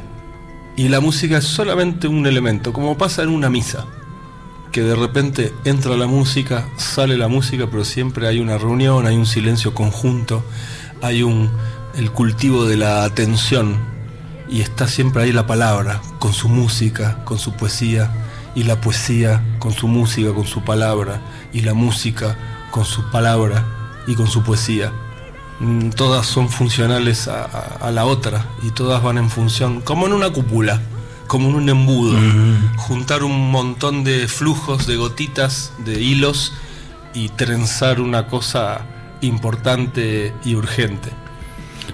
y 0.76 0.88
la 0.88 1.00
música 1.00 1.38
es 1.38 1.46
solamente 1.46 2.08
un 2.08 2.26
elemento, 2.26 2.74
como 2.74 2.98
pasa 2.98 3.24
en 3.24 3.30
una 3.30 3.50
misa, 3.50 3.86
que 4.72 4.82
de 4.82 4.96
repente 4.96 5.54
entra 5.66 5.96
la 5.98 6.08
música, 6.08 6.68
sale 6.78 7.18
la 7.18 7.28
música, 7.28 7.68
pero 7.70 7.86
siempre 7.86 8.28
hay 8.28 8.40
una 8.40 8.58
reunión, 8.58 9.06
hay 9.06 9.16
un 9.16 9.28
silencio 9.28 9.74
conjunto, 9.74 10.44
hay 11.02 11.22
un 11.22 11.52
el 11.96 12.12
cultivo 12.12 12.66
de 12.66 12.78
la 12.78 13.04
atención 13.04 13.78
y 14.50 14.62
está 14.62 14.88
siempre 14.88 15.24
ahí 15.24 15.32
la 15.32 15.48
palabra, 15.48 16.02
con 16.20 16.34
su 16.34 16.50
música, 16.50 17.24
con 17.24 17.40
su 17.40 17.54
poesía, 17.54 18.12
y 18.56 18.64
la 18.64 18.80
poesía 18.82 19.44
con 19.60 19.74
su 19.74 19.88
música, 19.88 20.34
con 20.34 20.46
su 20.46 20.64
palabra, 20.64 21.22
y 21.54 21.62
la 21.62 21.74
música 21.74 22.36
con 22.72 22.86
su 22.86 23.10
palabra 23.12 23.66
y 24.08 24.16
con 24.16 24.28
su 24.28 24.44
poesía. 24.44 24.92
Mm, 25.60 25.90
todas 25.92 26.26
son 26.26 26.50
funcionales 26.50 27.28
a, 27.28 27.90
la 27.92 28.06
otra 28.06 28.46
y 28.64 28.72
todas 28.72 29.02
van 29.04 29.18
en 29.18 29.30
función, 29.30 29.82
como 29.82 30.08
en 30.08 30.14
una 30.14 30.32
cúpula, 30.32 30.82
como 31.28 31.50
en 31.50 31.56
un 31.56 31.70
embudo. 31.70 32.18
Juntar 32.78 33.24
un 33.24 33.52
montón 33.52 34.04
de 34.04 34.28
flujos, 34.28 34.88
de 34.88 34.96
gotitas, 34.96 35.72
de 35.86 36.02
hilos 36.02 36.54
y 37.14 37.30
trenzar 37.30 38.02
una 38.02 38.28
cosa 38.28 38.82
importante 39.22 40.34
y 40.44 40.56
urgente. 40.56 41.10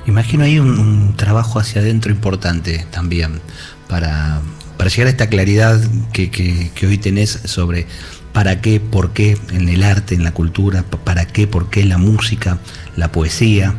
Imagino 0.06 0.44
ahí 0.44 0.60
un, 0.60 1.14
trabajo 1.16 1.60
hacia 1.60 1.82
adentro 1.82 2.12
importante 2.12 2.88
también 2.92 3.42
para, 3.88 4.42
llegar 4.88 5.08
a 5.08 5.10
esta 5.10 5.28
claridad 5.28 5.80
que, 6.14 6.72
hoy 6.84 6.98
tenés 6.98 7.42
sobre 7.46 7.86
para 8.34 8.62
qué, 8.62 8.80
por 8.80 9.12
qué 9.12 9.38
en 9.52 9.70
el 9.70 9.84
arte, 9.84 10.16
en 10.16 10.24
la 10.24 10.32
cultura, 10.32 10.84
para 10.84 11.26
qué, 11.26 11.48
por 11.48 11.70
qué 11.70 11.86
la 11.86 11.98
música, 11.98 12.60
la 12.96 13.12
poesía, 13.12 13.76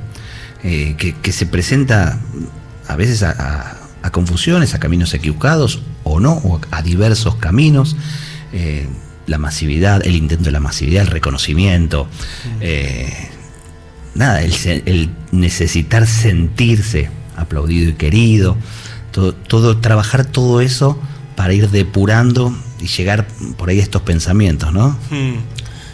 eh, 0.63 0.97
que, 0.97 1.33
se 1.33 1.47
presenta 1.47 2.19
a 2.87 2.97
veces 2.97 3.23
a, 3.23 3.77
confusiones, 4.13 4.75
a 4.75 4.81
caminos 4.81 5.15
equivocados 5.15 5.83
o 6.03 6.21
no, 6.21 6.33
o 6.33 6.61
a 6.71 6.83
diversos 6.83 7.37
caminos. 7.37 7.97
Eh, 8.53 8.89
la 9.27 9.39
masividad, 9.39 10.05
el 10.05 10.17
intento 10.17 10.45
de 10.45 10.51
la 10.51 10.61
masividad, 10.61 11.03
el 11.03 11.11
reconocimiento. 11.11 12.09
Eh, 12.61 13.13
nada, 14.15 14.43
el, 14.43 14.53
el 14.87 15.11
necesitar 15.31 16.07
sentirse 16.07 17.11
aplaudido 17.37 17.91
y 17.91 17.95
querido, 17.95 18.57
todo, 19.13 19.33
todo, 19.33 19.79
trabajar 19.79 20.25
todo 20.25 20.61
eso 20.61 21.01
para 21.37 21.55
ir 21.55 21.71
depurando 21.71 22.55
y 22.81 22.87
llegar 22.87 23.27
por 23.57 23.69
ahí 23.69 23.81
a 23.81 23.83
estos 23.83 24.03
pensamientos, 24.03 24.73
¿no? 24.73 24.91
Hmm. 25.11 25.37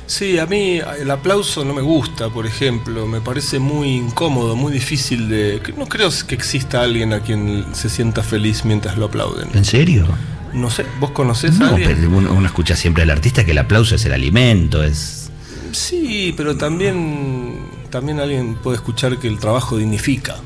Sí, 0.07 0.38
a 0.38 0.46
mí 0.46 0.79
el 1.01 1.11
aplauso 1.11 1.64
no 1.64 1.75
me 1.75 1.83
gusta, 1.83 2.29
por 2.31 2.46
ejemplo, 2.46 3.09
me 3.09 3.20
parece 3.20 3.59
muy 3.59 3.96
incómodo, 3.96 4.55
muy 4.55 4.72
difícil 4.72 5.29
de... 5.29 5.61
No 5.77 5.87
creo 5.87 6.11
que 6.29 6.35
exista 6.37 6.83
alguien 6.83 7.12
a 7.12 7.20
quien 7.20 7.64
se 7.72 7.88
sienta 7.88 8.22
feliz 8.22 8.64
mientras 8.64 8.96
lo 8.96 9.07
aplauden. 9.07 9.49
¿En 9.53 9.64
serio? 9.64 10.07
No 10.53 10.70
sé, 10.70 10.87
¿vos 11.01 11.11
conocés 11.11 11.57
a 11.57 11.64
No, 11.64 11.66
alguien? 11.70 11.92
pero 11.96 12.09
uno, 12.16 12.33
uno 12.33 12.46
escucha 12.46 12.77
siempre 12.77 13.03
al 13.03 13.11
artista 13.11 13.44
que 13.44 13.51
el 13.51 13.59
aplauso 13.59 13.96
es 13.96 14.05
el 14.05 14.12
alimento, 14.12 14.85
es... 14.85 15.29
Sí, 15.72 16.33
pero 16.37 16.57
también, 16.57 17.59
también 17.90 18.20
alguien 18.20 18.55
puede 18.55 18.77
escuchar 18.77 19.18
que 19.18 19.27
el 19.27 19.38
trabajo 19.40 19.77
dignifica. 19.77 20.37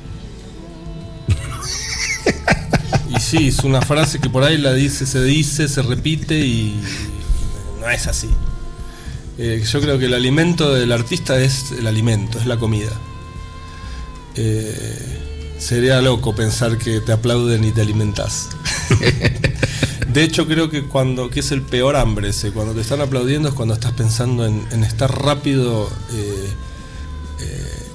Sí, 3.30 3.46
es 3.48 3.60
una 3.60 3.80
frase 3.80 4.18
que 4.18 4.28
por 4.28 4.42
ahí 4.42 4.58
la 4.58 4.72
dice, 4.72 5.06
se 5.06 5.22
dice, 5.22 5.68
se 5.68 5.82
repite 5.82 6.36
y 6.40 6.80
no 7.80 7.88
es 7.88 8.08
así. 8.08 8.28
Eh, 9.38 9.62
yo 9.64 9.80
creo 9.80 10.00
que 10.00 10.06
el 10.06 10.14
alimento 10.14 10.74
del 10.74 10.90
artista 10.90 11.40
es 11.40 11.70
el 11.70 11.86
alimento, 11.86 12.40
es 12.40 12.46
la 12.46 12.56
comida. 12.56 12.90
Eh, 14.34 15.54
sería 15.58 16.00
loco 16.00 16.34
pensar 16.34 16.76
que 16.76 17.00
te 17.00 17.12
aplauden 17.12 17.62
y 17.62 17.70
te 17.70 17.82
alimentas. 17.82 18.48
De 20.08 20.24
hecho, 20.24 20.48
creo 20.48 20.68
que 20.68 20.86
cuando 20.86 21.30
que 21.30 21.38
es 21.38 21.52
el 21.52 21.62
peor 21.62 21.94
hambre 21.94 22.30
ese, 22.30 22.50
cuando 22.50 22.74
te 22.74 22.80
están 22.80 23.00
aplaudiendo 23.00 23.50
es 23.50 23.54
cuando 23.54 23.74
estás 23.74 23.92
pensando 23.92 24.44
en, 24.44 24.66
en 24.72 24.82
estar 24.82 25.22
rápido 25.22 25.88
eh, 26.12 26.52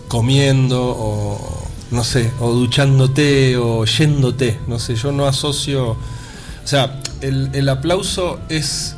comiendo 0.08 0.82
o 0.82 1.55
no 1.92 2.04
sé, 2.04 2.32
o 2.40 2.52
duchándote 2.52 3.58
o 3.58 3.86
yéndote. 3.86 4.60
No 4.68 4.80
sé, 4.80 4.96
yo 4.96 5.12
no 5.12 5.26
asocio. 5.28 5.92
O 5.92 5.98
sea, 6.68 7.00
el, 7.22 7.50
el 7.54 7.70
aplauso 7.70 8.40
es, 8.50 8.96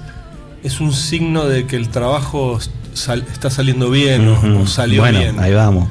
es 0.63 0.79
un 0.79 0.93
signo 0.93 1.45
de 1.45 1.67
que 1.67 1.75
el 1.75 1.89
trabajo 1.89 2.59
sal- 2.93 3.25
está 3.31 3.49
saliendo 3.49 3.89
bien 3.89 4.27
o- 4.27 4.65
salió 4.67 5.01
bueno, 5.01 5.19
bien. 5.19 5.39
ahí 5.39 5.53
vamos. 5.53 5.89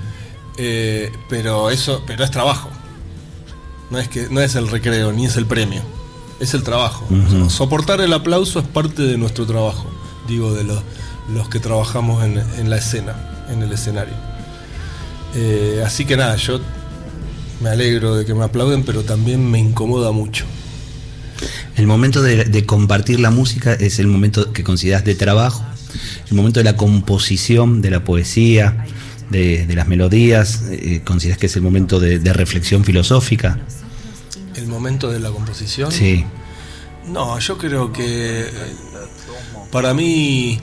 Eh, 0.59 1.13
pero 1.29 1.71
eso, 1.71 2.03
pero 2.07 2.25
es 2.25 2.31
trabajo. 2.31 2.71
No 3.91 3.99
es 3.99 4.09
que 4.09 4.29
no 4.31 4.41
es 4.41 4.55
el 4.55 4.69
recreo 4.69 5.13
ni 5.13 5.27
es 5.27 5.37
el 5.37 5.47
premio. 5.47 5.83
Es 6.41 6.55
el 6.55 6.63
trabajo. 6.63 7.07
O 7.11 7.29
sea, 7.31 7.39
Ujú. 7.41 7.51
soportar 7.51 8.01
el 8.01 8.13
aplauso 8.13 8.59
es 8.61 8.67
parte 8.67 9.03
de 9.03 9.17
nuestro 9.19 9.47
trabajo. 9.47 9.87
Digo, 10.27 10.53
de 10.55 10.65
los, 10.65 10.83
los 11.33 11.49
que 11.49 11.61
trabajamos 11.61 12.25
en, 12.25 12.39
en 12.59 12.69
la 12.71 12.77
escena, 12.79 13.15
en 13.51 13.63
el 13.63 13.73
escenario. 13.73 14.15
Eh, 15.35 15.83
así 15.85 16.05
que 16.05 16.17
nada, 16.17 16.37
yo 16.37 16.61
me 17.61 17.71
alegro 17.71 18.17
de 18.17 18.25
que 18.25 18.35
me 18.35 18.45
aplauden, 18.45 18.83
pero 18.83 19.03
también 19.03 19.51
me 19.51 19.59
incomoda 19.59 20.13
mucho. 20.13 20.45
El 21.77 21.87
momento 21.87 22.23
de, 22.23 22.45
de 22.45 22.65
compartir 22.65 23.21
la 23.21 23.31
música 23.31 23.75
es 23.75 23.99
el 23.99 24.07
momento 24.07 24.53
que 24.53 24.65
consideras 24.65 25.05
de 25.05 25.15
trabajo, 25.15 25.65
el 26.31 26.37
momento 26.37 26.61
de 26.61 26.65
la 26.65 26.77
composición, 26.77 27.83
de 27.83 27.91
la 27.91 28.05
poesía, 28.05 28.87
de, 29.31 29.67
de 29.67 29.75
las 29.75 29.89
melodías, 29.89 30.63
eh, 30.71 31.03
consideras 31.05 31.39
que 31.39 31.47
es 31.47 31.57
el 31.57 31.63
momento 31.63 32.01
de, 32.01 32.19
de 32.19 32.33
reflexión 32.33 32.85
filosófica. 32.85 33.59
El 34.55 34.69
momento 34.69 35.11
de 35.11 35.21
la 35.21 35.31
composición. 35.31 35.93
Sí. 35.93 36.25
No, 37.07 37.39
yo 37.39 37.59
creo 37.59 37.93
que 37.93 38.43
eh, 38.43 38.51
para 39.71 39.93
mí 39.95 40.59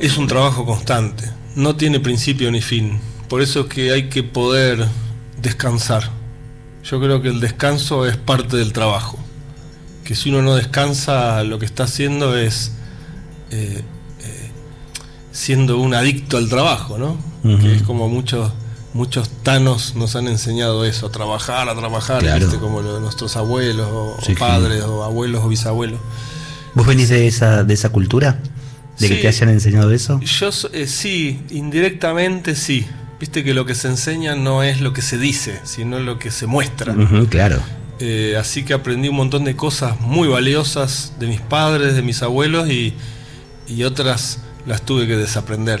es 0.00 0.16
un 0.16 0.26
trabajo 0.26 0.66
constante. 0.66 1.30
No 1.54 1.76
tiene 1.76 2.00
principio 2.00 2.50
ni 2.50 2.60
fin. 2.60 2.98
Por 3.28 3.40
eso 3.40 3.60
es 3.60 3.66
que 3.66 3.92
hay 3.92 4.08
que 4.08 4.22
poder 4.22 4.86
descansar. 5.44 6.10
Yo 6.82 7.00
creo 7.00 7.22
que 7.22 7.28
el 7.28 7.38
descanso 7.40 8.06
es 8.06 8.16
parte 8.16 8.56
del 8.56 8.72
trabajo. 8.72 9.18
Que 10.02 10.14
si 10.16 10.30
uno 10.30 10.42
no 10.42 10.56
descansa, 10.56 11.44
lo 11.44 11.58
que 11.60 11.64
está 11.66 11.84
haciendo 11.84 12.36
es 12.36 12.72
eh, 13.50 13.82
eh, 14.22 14.50
siendo 15.30 15.78
un 15.78 15.94
adicto 15.94 16.36
al 16.36 16.48
trabajo, 16.48 16.98
¿no? 16.98 17.16
Que 17.60 17.76
es 17.76 17.82
como 17.82 18.08
muchos 18.08 18.50
muchos 18.94 19.28
tanos 19.42 19.96
nos 19.96 20.14
han 20.16 20.28
enseñado 20.28 20.84
eso, 20.84 21.06
a 21.06 21.10
trabajar, 21.10 21.68
a 21.68 21.74
trabajar, 21.74 22.20
Claro. 22.22 22.46
¿viste? 22.46 22.58
como 22.60 22.80
lo 22.80 22.94
de 22.94 23.00
nuestros 23.00 23.36
abuelos 23.36 23.88
o, 23.90 24.16
Sí, 24.24 24.34
padres 24.34 24.84
o 24.84 25.02
abuelos 25.04 25.42
o 25.44 25.48
bisabuelos. 25.48 26.00
¿Vos 26.74 26.86
venís 26.86 27.08
de 27.08 27.26
esa, 27.26 27.64
de 27.64 27.74
esa 27.74 27.90
cultura? 27.90 28.38
¿De 28.98 29.08
que 29.08 29.16
te 29.16 29.28
hayan 29.28 29.48
enseñado 29.48 29.90
eso? 29.90 30.20
Yo 30.20 30.50
eh, 30.72 30.86
sí, 30.86 31.42
indirectamente 31.50 32.54
sí. 32.54 32.86
Viste 33.24 33.42
que 33.42 33.54
lo 33.54 33.64
que 33.64 33.74
se 33.74 33.88
enseña 33.88 34.34
no 34.34 34.62
es 34.62 34.82
lo 34.82 34.92
que 34.92 35.00
se 35.00 35.16
dice, 35.16 35.58
sino 35.64 35.98
lo 35.98 36.18
que 36.18 36.30
se 36.30 36.46
muestra. 36.46 36.94
Claro. 37.30 37.58
Eh, 37.98 38.36
así 38.38 38.64
que 38.64 38.74
aprendí 38.74 39.08
un 39.08 39.16
montón 39.16 39.44
de 39.44 39.56
cosas 39.56 39.98
muy 39.98 40.28
valiosas 40.28 41.14
de 41.18 41.26
mis 41.28 41.40
padres, 41.40 41.94
de 41.94 42.02
mis 42.02 42.22
abuelos 42.22 42.68
y, 42.68 42.92
y 43.66 43.84
otras 43.84 44.40
las 44.66 44.82
tuve 44.82 45.06
que 45.06 45.16
desaprender. 45.16 45.80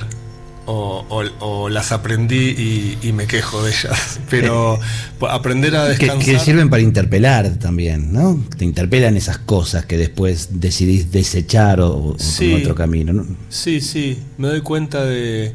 O, 0.64 1.04
o- 1.10 1.44
o 1.46 1.68
las 1.68 1.92
aprendí 1.92 2.54
y, 2.56 2.98
y 3.02 3.12
me 3.12 3.26
quejo 3.26 3.62
de 3.62 3.72
ellas. 3.72 4.18
Pero 4.30 4.80
po- 5.18 5.28
aprender 5.28 5.76
a 5.76 5.84
descansar. 5.84 6.24
que 6.24 6.38
sirven 6.38 6.70
para 6.70 6.80
interpelar 6.82 7.56
también, 7.58 8.10
¿no? 8.10 8.42
Te 8.56 8.64
interpelan 8.64 9.18
esas 9.18 9.36
cosas 9.36 9.84
que 9.84 9.98
después 9.98 10.48
decidís 10.60 11.12
desechar 11.12 11.82
o, 11.82 11.94
o 11.94 12.16
Sí. 12.18 12.54
otro 12.54 12.74
camino, 12.74 13.12
¿no? 13.12 13.26
Sí, 13.50 13.82
sí, 13.82 14.18
me 14.38 14.48
doy 14.48 14.62
cuenta 14.62 15.04
de, 15.04 15.52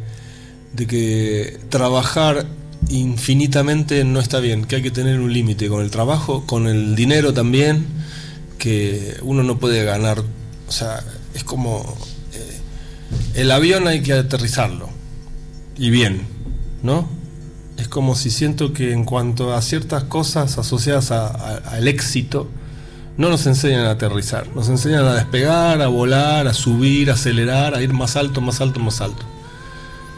de 0.74 0.88
que 0.88 1.60
trabajar 1.70 2.46
infinitamente 2.90 4.04
no 4.04 4.20
está 4.20 4.40
bien, 4.40 4.66
que 4.66 4.78
hay 4.78 4.82
que 4.82 4.92
tener 4.92 5.20
un 5.20 5.34
límite 5.34 5.68
con 5.68 5.82
el 5.82 5.92
trabajo, 5.92 6.46
con 6.46 6.68
el 6.68 6.96
dinero 6.96 7.34
también, 7.34 7.86
que 8.58 9.18
uno 9.22 9.44
no 9.44 9.58
puede 9.58 9.84
ganar, 9.84 10.20
o 10.68 10.72
sea, 10.72 11.04
es 11.34 11.44
como 11.44 11.98
eh, 12.34 12.60
el 13.42 13.52
avión 13.52 13.88
hay 13.88 14.02
que 14.02 14.14
aterrizarlo 14.14 14.90
y 15.78 15.90
bien, 15.90 16.22
¿no? 16.84 17.08
Es 17.78 17.88
como 17.88 18.16
si 18.16 18.30
siento 18.30 18.74
que 18.74 18.92
en 18.92 19.06
cuanto 19.06 19.54
a 19.54 19.62
ciertas 19.62 20.04
cosas 20.04 20.58
asociadas 20.58 21.12
al 21.12 21.88
éxito, 21.88 22.50
no 23.18 23.30
nos 23.30 23.46
enseñan 23.48 23.86
a 23.86 23.92
aterrizar, 23.92 24.48
nos 24.56 24.70
enseñan 24.70 25.06
a 25.06 25.14
despegar, 25.16 25.82
a 25.82 25.88
volar, 25.88 26.48
a 26.48 26.54
subir, 26.54 27.10
a 27.10 27.14
acelerar, 27.14 27.76
a 27.76 27.82
ir 27.82 27.94
más 27.94 28.16
alto, 28.16 28.42
más 28.42 28.62
alto, 28.62 28.80
más 28.80 29.02
alto. 29.02 29.26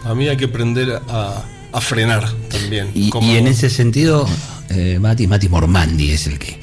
A 0.03 0.15
mí 0.15 0.27
hay 0.27 0.37
que 0.37 0.45
aprender 0.45 1.01
a, 1.09 1.43
a 1.71 1.81
frenar 1.81 2.29
también. 2.49 2.89
Y, 2.93 3.09
como- 3.09 3.31
y 3.31 3.35
en 3.37 3.47
ese 3.47 3.69
sentido, 3.69 4.27
eh, 4.69 4.97
Mati, 4.99 5.27
Mati 5.27 5.47
Mormandi 5.49 6.11
es 6.11 6.27
el 6.27 6.39
que, 6.39 6.59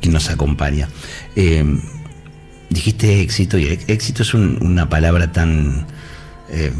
que 0.00 0.08
nos 0.08 0.28
acompaña. 0.30 0.88
Eh, 1.36 1.64
dijiste 2.70 3.20
éxito, 3.20 3.58
y 3.58 3.66
éxito 3.86 4.22
es 4.22 4.34
un- 4.34 4.58
una 4.62 4.88
palabra 4.88 5.32
tan 5.32 5.86
eh, 6.54 6.70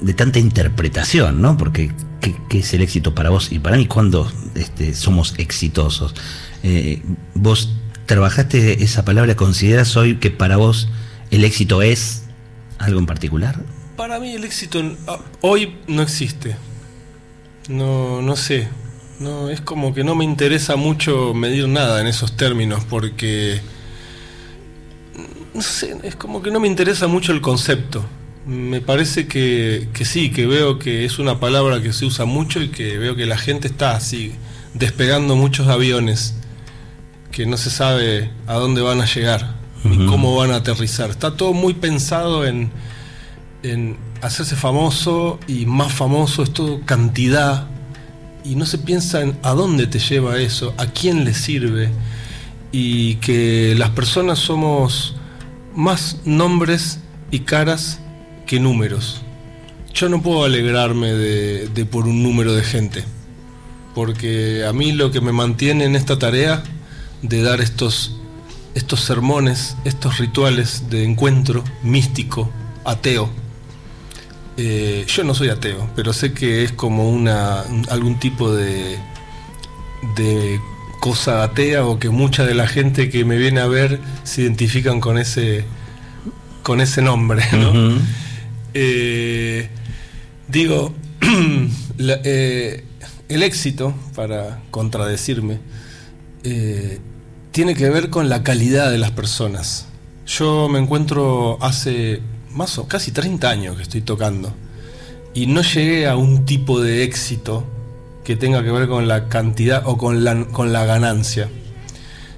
de 0.00 0.12
tanta 0.14 0.40
interpretación, 0.40 1.40
¿no? 1.40 1.56
Porque 1.56 1.92
¿qué, 2.20 2.34
qué 2.48 2.58
es 2.58 2.74
el 2.74 2.82
éxito 2.82 3.14
para 3.14 3.30
vos 3.30 3.52
y 3.52 3.60
para 3.60 3.76
mí 3.76 3.86
cuando 3.86 4.30
este, 4.56 4.92
somos 4.94 5.34
exitosos? 5.38 6.14
Eh, 6.64 7.00
vos 7.34 7.76
trabajaste 8.06 8.82
esa 8.82 9.04
palabra, 9.04 9.36
¿consideras 9.36 9.96
hoy 9.96 10.16
que 10.16 10.30
para 10.32 10.56
vos 10.56 10.88
el 11.30 11.44
éxito 11.44 11.80
es 11.80 12.24
algo 12.78 12.98
en 12.98 13.06
particular? 13.06 13.60
Para 13.96 14.18
mí 14.18 14.32
el 14.32 14.44
éxito 14.44 14.78
en- 14.80 14.96
ah, 15.06 15.18
hoy 15.40 15.76
no 15.86 16.02
existe. 16.02 16.56
No, 17.68 18.20
no 18.22 18.36
sé. 18.36 18.68
No, 19.20 19.48
es 19.48 19.60
como 19.60 19.94
que 19.94 20.02
no 20.02 20.14
me 20.16 20.24
interesa 20.24 20.74
mucho 20.76 21.32
medir 21.34 21.68
nada 21.68 22.00
en 22.00 22.08
esos 22.08 22.36
términos 22.36 22.84
porque 22.90 23.60
no 25.54 25.62
sé, 25.62 25.96
es 26.02 26.16
como 26.16 26.42
que 26.42 26.50
no 26.50 26.58
me 26.58 26.66
interesa 26.66 27.06
mucho 27.06 27.30
el 27.32 27.40
concepto. 27.40 28.04
Me 28.46 28.80
parece 28.80 29.26
que, 29.28 29.88
que 29.94 30.04
sí, 30.04 30.30
que 30.30 30.46
veo 30.46 30.78
que 30.80 31.04
es 31.04 31.18
una 31.20 31.38
palabra 31.38 31.80
que 31.80 31.92
se 31.92 32.04
usa 32.04 32.24
mucho 32.24 32.60
y 32.60 32.68
que 32.68 32.98
veo 32.98 33.14
que 33.14 33.24
la 33.24 33.38
gente 33.38 33.68
está 33.68 33.92
así 33.92 34.32
despegando 34.74 35.36
muchos 35.36 35.68
aviones 35.68 36.34
que 37.30 37.46
no 37.46 37.56
se 37.56 37.70
sabe 37.70 38.30
a 38.48 38.54
dónde 38.54 38.82
van 38.82 39.00
a 39.00 39.06
llegar 39.06 39.54
ni 39.84 40.06
cómo 40.06 40.34
van 40.36 40.50
a 40.50 40.56
aterrizar. 40.56 41.10
Está 41.10 41.36
todo 41.36 41.52
muy 41.52 41.74
pensado 41.74 42.44
en, 42.46 42.70
en 43.64 43.96
hacerse 44.20 44.56
famoso 44.56 45.40
y 45.48 45.66
más 45.66 45.92
famoso, 45.92 46.42
es 46.42 46.52
todo 46.52 46.82
cantidad. 46.84 47.66
Y 48.44 48.56
no 48.56 48.66
se 48.66 48.78
piensa 48.78 49.22
en 49.22 49.36
a 49.42 49.52
dónde 49.52 49.86
te 49.86 49.98
lleva 49.98 50.38
eso, 50.38 50.74
a 50.76 50.86
quién 50.86 51.24
le 51.24 51.34
sirve. 51.34 51.90
Y 52.72 53.16
que 53.16 53.74
las 53.76 53.90
personas 53.90 54.38
somos 54.38 55.16
más 55.74 56.18
nombres 56.24 57.00
y 57.30 57.40
caras 57.40 58.00
que 58.46 58.60
números. 58.60 59.22
Yo 59.94 60.08
no 60.08 60.20
puedo 60.20 60.44
alegrarme 60.44 61.12
de, 61.12 61.68
de 61.68 61.84
por 61.86 62.06
un 62.06 62.22
número 62.22 62.52
de 62.52 62.62
gente. 62.62 63.04
Porque 63.94 64.66
a 64.68 64.72
mí 64.72 64.92
lo 64.92 65.10
que 65.10 65.20
me 65.20 65.32
mantiene 65.32 65.84
en 65.84 65.96
esta 65.96 66.18
tarea 66.18 66.62
de 67.22 67.42
dar 67.42 67.60
estos, 67.60 68.16
estos 68.74 69.00
sermones, 69.00 69.76
estos 69.84 70.18
rituales 70.18 70.90
de 70.90 71.04
encuentro 71.04 71.64
místico, 71.82 72.50
ateo, 72.84 73.30
Eh, 74.56 75.04
yo 75.08 75.24
no 75.24 75.34
soy 75.34 75.48
ateo, 75.48 75.90
pero 75.96 76.12
sé 76.12 76.32
que 76.32 76.62
es 76.62 76.72
como 76.72 77.10
una 77.10 77.62
algún 77.90 78.18
tipo 78.20 78.52
de, 78.52 78.98
de 80.16 80.60
cosa 81.00 81.42
atea 81.42 81.84
o 81.84 81.98
que 81.98 82.08
mucha 82.08 82.44
de 82.44 82.54
la 82.54 82.68
gente 82.68 83.10
que 83.10 83.24
me 83.24 83.36
viene 83.36 83.60
a 83.60 83.66
ver 83.66 84.00
se 84.22 84.42
identifican 84.42 85.00
con 85.00 85.18
ese 85.18 85.64
con 86.62 86.80
ese 86.80 87.02
nombre. 87.02 87.42
¿no? 87.52 87.98
Eh, 88.74 89.68
digo, 90.48 90.94
eh, 91.98 92.84
el 93.28 93.42
éxito, 93.42 93.92
para 94.14 94.62
contradecirme, 94.70 95.58
tiene 97.52 97.74
que 97.74 97.88
ver 97.88 98.10
con 98.10 98.28
la 98.28 98.42
calidad 98.42 98.90
de 98.90 98.98
las 98.98 99.10
personas. 99.10 99.86
Yo 100.26 100.68
me 100.68 100.78
encuentro 100.78 101.58
hace 101.62 102.20
más 102.54 102.78
o 102.78 102.86
casi 102.86 103.10
30 103.10 103.50
años 103.50 103.76
que 103.76 103.82
estoy 103.82 104.00
tocando 104.00 104.54
y 105.34 105.46
no 105.46 105.62
llegué 105.62 106.06
a 106.06 106.16
un 106.16 106.44
tipo 106.46 106.80
de 106.80 107.02
éxito 107.02 107.64
que 108.22 108.36
tenga 108.36 108.62
que 108.62 108.70
ver 108.70 108.88
con 108.88 109.08
la 109.08 109.28
cantidad 109.28 109.82
o 109.84 109.98
con 109.98 110.24
la, 110.24 110.46
con 110.46 110.72
la 110.72 110.86
ganancia, 110.86 111.48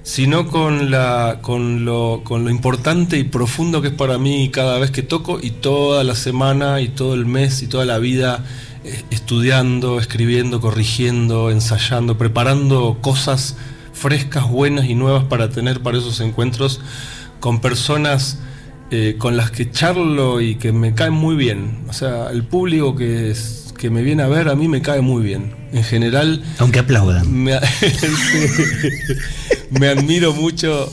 sino 0.02 0.48
con, 0.48 0.90
la, 0.90 1.40
con, 1.42 1.85
lo, 1.85 2.22
con 2.24 2.44
lo 2.44 2.50
importante 2.50 3.18
y 3.18 3.24
profundo 3.24 3.83
que 3.83 3.88
es 3.88 3.94
para 3.94 4.18
mí 4.18 4.50
cada 4.50 4.79
vez 4.79 4.90
que 4.90 5.02
toco 5.02 5.38
y 5.40 5.50
toda 5.50 6.02
la 6.02 6.14
semana 6.14 6.81
y 6.81 6.88
todo 6.88 7.14
el 7.14 7.26
mes 7.26 7.62
y 7.62 7.68
toda 7.68 7.85
la 7.85 7.98
vida 7.98 8.44
eh, 8.85 9.05
estudiando, 9.11 10.00
escribiendo, 10.00 10.61
corrigiendo, 10.61 11.50
ensayando, 11.50 12.16
preparando 12.16 12.98
cosas 13.02 13.57
frescas, 13.92 14.48
buenas 14.48 14.87
y 14.87 14.94
nuevas 14.94 15.24
para 15.24 15.50
tener 15.50 15.81
para 15.83 15.98
esos 15.98 16.20
encuentros 16.20 16.81
con 17.40 17.61
personas 17.61 18.38
eh, 18.90 19.16
con 19.18 19.37
las 19.37 19.51
que 19.51 19.70
charlo 19.70 20.40
y 20.40 20.55
que 20.55 20.72
me 20.72 20.94
caen 20.94 21.12
muy 21.12 21.35
bien. 21.35 21.85
O 21.88 21.92
sea, 21.92 22.31
el 22.31 22.44
público 22.44 22.94
que, 22.94 23.35
que 23.77 23.90
me 23.90 24.03
viene 24.03 24.22
a 24.22 24.29
ver 24.29 24.49
a 24.49 24.55
mí 24.55 24.68
me 24.68 24.81
cae 24.81 25.01
muy 25.01 25.25
bien. 25.25 25.55
En 25.72 25.83
general... 25.83 26.44
Aunque 26.59 26.79
aplaudan. 26.79 27.33
Me, 27.33 27.55
admiro 29.88 30.33
mucho, 30.33 30.92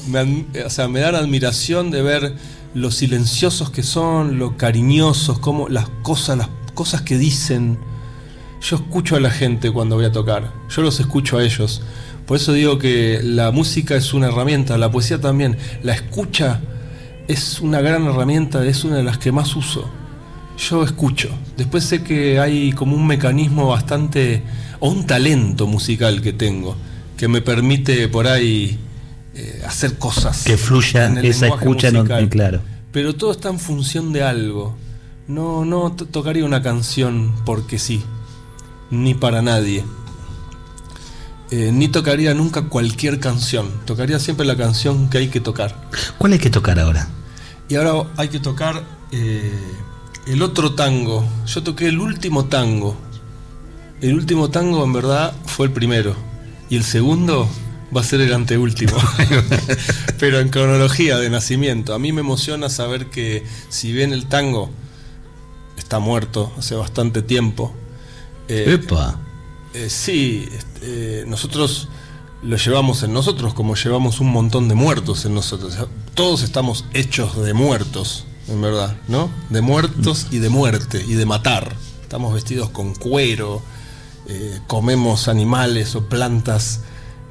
o 0.65 0.69
sea, 0.69 0.87
me 0.87 1.01
dan 1.01 1.15
admiración 1.15 1.91
de 1.91 2.01
ver 2.01 2.33
lo 2.73 2.89
silenciosos 2.89 3.69
que 3.69 3.83
son, 3.83 4.39
lo 4.39 4.57
cariñosos, 4.57 5.39
como 5.39 5.69
las 5.69 5.87
cosas, 6.01 6.37
las 6.37 6.49
cosas 6.73 7.01
que 7.01 7.17
dicen. 7.17 7.77
Yo 8.61 8.77
escucho 8.77 9.15
a 9.15 9.19
la 9.19 9.29
gente 9.29 9.71
cuando 9.71 9.95
voy 9.95 10.05
a 10.05 10.11
tocar, 10.11 10.51
yo 10.69 10.81
los 10.81 10.99
escucho 10.99 11.37
a 11.37 11.43
ellos. 11.43 11.81
Por 12.25 12.37
eso 12.37 12.53
digo 12.53 12.79
que 12.79 13.19
la 13.21 13.51
música 13.51 13.95
es 13.95 14.13
una 14.13 14.29
herramienta, 14.29 14.77
la 14.77 14.91
poesía 14.91 15.19
también. 15.19 15.57
La 15.83 15.93
escucha 15.93 16.61
es 17.27 17.61
una 17.61 17.81
gran 17.81 18.05
herramienta, 18.05 18.65
es 18.65 18.83
una 18.83 18.97
de 18.97 19.03
las 19.03 19.17
que 19.17 19.31
más 19.31 19.55
uso. 19.55 19.89
Yo 20.57 20.83
escucho. 20.83 21.29
Después 21.57 21.83
sé 21.83 22.03
que 22.03 22.39
hay 22.39 22.71
como 22.73 22.95
un 22.95 23.07
mecanismo 23.07 23.67
bastante, 23.67 24.43
o 24.79 24.89
un 24.89 25.05
talento 25.05 25.67
musical 25.67 26.21
que 26.21 26.33
tengo, 26.33 26.75
que 27.17 27.27
me 27.27 27.41
permite 27.41 28.07
por 28.07 28.27
ahí 28.27 28.77
eh, 29.35 29.63
hacer 29.65 29.97
cosas. 29.97 30.43
Que 30.43 30.57
fluya 30.57 31.07
esa 31.21 31.47
escucha, 31.47 31.91
no, 31.91 32.03
claro. 32.29 32.61
Pero 32.91 33.15
todo 33.15 33.31
está 33.31 33.49
en 33.49 33.59
función 33.59 34.13
de 34.13 34.23
algo. 34.23 34.75
No, 35.27 35.65
no 35.65 35.93
tocaría 35.93 36.45
una 36.45 36.61
canción 36.61 37.33
porque 37.45 37.79
sí, 37.79 38.03
ni 38.91 39.13
para 39.13 39.41
nadie. 39.41 39.83
Eh, 41.55 41.71
ni 41.71 41.87
tocaría 41.87 42.33
nunca 42.33 42.63
cualquier 42.63 43.19
canción. 43.19 43.69
Tocaría 43.85 44.17
siempre 44.17 44.43
la 44.43 44.57
canción 44.57 45.07
que 45.07 45.19
hay 45.19 45.27
que 45.27 45.39
tocar. 45.39 45.87
¿Cuál 46.17 46.33
hay 46.33 46.39
que 46.39 46.49
tocar 46.49 46.79
ahora? 46.79 47.07
Y 47.69 47.75
ahora 47.75 48.09
hay 48.17 48.29
que 48.29 48.39
tocar 48.39 48.83
eh, 49.11 49.53
el 50.25 50.41
otro 50.41 50.73
tango. 50.73 51.23
Yo 51.45 51.61
toqué 51.61 51.89
el 51.89 51.99
último 51.99 52.45
tango. 52.45 52.97
El 54.01 54.15
último 54.15 54.49
tango 54.49 54.83
en 54.83 54.93
verdad 54.93 55.35
fue 55.45 55.67
el 55.67 55.71
primero. 55.71 56.15
Y 56.71 56.75
el 56.75 56.83
segundo 56.83 57.47
va 57.95 58.01
a 58.01 58.03
ser 58.03 58.21
el 58.21 58.33
anteúltimo. 58.33 58.97
Pero 60.19 60.39
en 60.39 60.49
cronología 60.49 61.19
de 61.19 61.29
nacimiento. 61.29 61.93
A 61.93 61.99
mí 61.99 62.11
me 62.13 62.21
emociona 62.21 62.67
saber 62.67 63.11
que 63.11 63.45
si 63.69 63.91
bien 63.91 64.11
el 64.11 64.25
tango 64.25 64.71
está 65.77 65.99
muerto 65.99 66.51
hace 66.57 66.73
bastante 66.73 67.21
tiempo. 67.21 67.75
Eh, 68.47 68.79
¡Epa! 68.81 69.19
Eh, 69.73 69.89
sí, 69.89 70.47
este, 70.55 71.25
nosotros 71.27 71.87
lo 72.43 72.57
llevamos 72.57 73.01
en 73.01 73.11
nosotros 73.11 73.55
como 73.55 73.75
llevamos 73.75 74.19
un 74.19 74.31
montón 74.31 74.69
de 74.69 74.75
muertos 74.75 75.25
en 75.25 75.33
nosotros. 75.33 75.75
Todos 76.13 76.43
estamos 76.43 76.85
hechos 76.93 77.43
de 77.43 77.53
muertos, 77.53 78.25
en 78.47 78.61
verdad, 78.61 78.95
¿no? 79.07 79.31
De 79.49 79.61
muertos 79.61 80.27
y 80.29 80.37
de 80.37 80.49
muerte 80.49 81.03
y 81.07 81.13
de 81.13 81.25
matar. 81.25 81.75
Estamos 82.03 82.35
vestidos 82.35 82.69
con 82.69 82.93
cuero, 82.93 83.63
eh, 84.27 84.59
comemos 84.67 85.27
animales 85.27 85.95
o 85.95 86.07
plantas, 86.07 86.81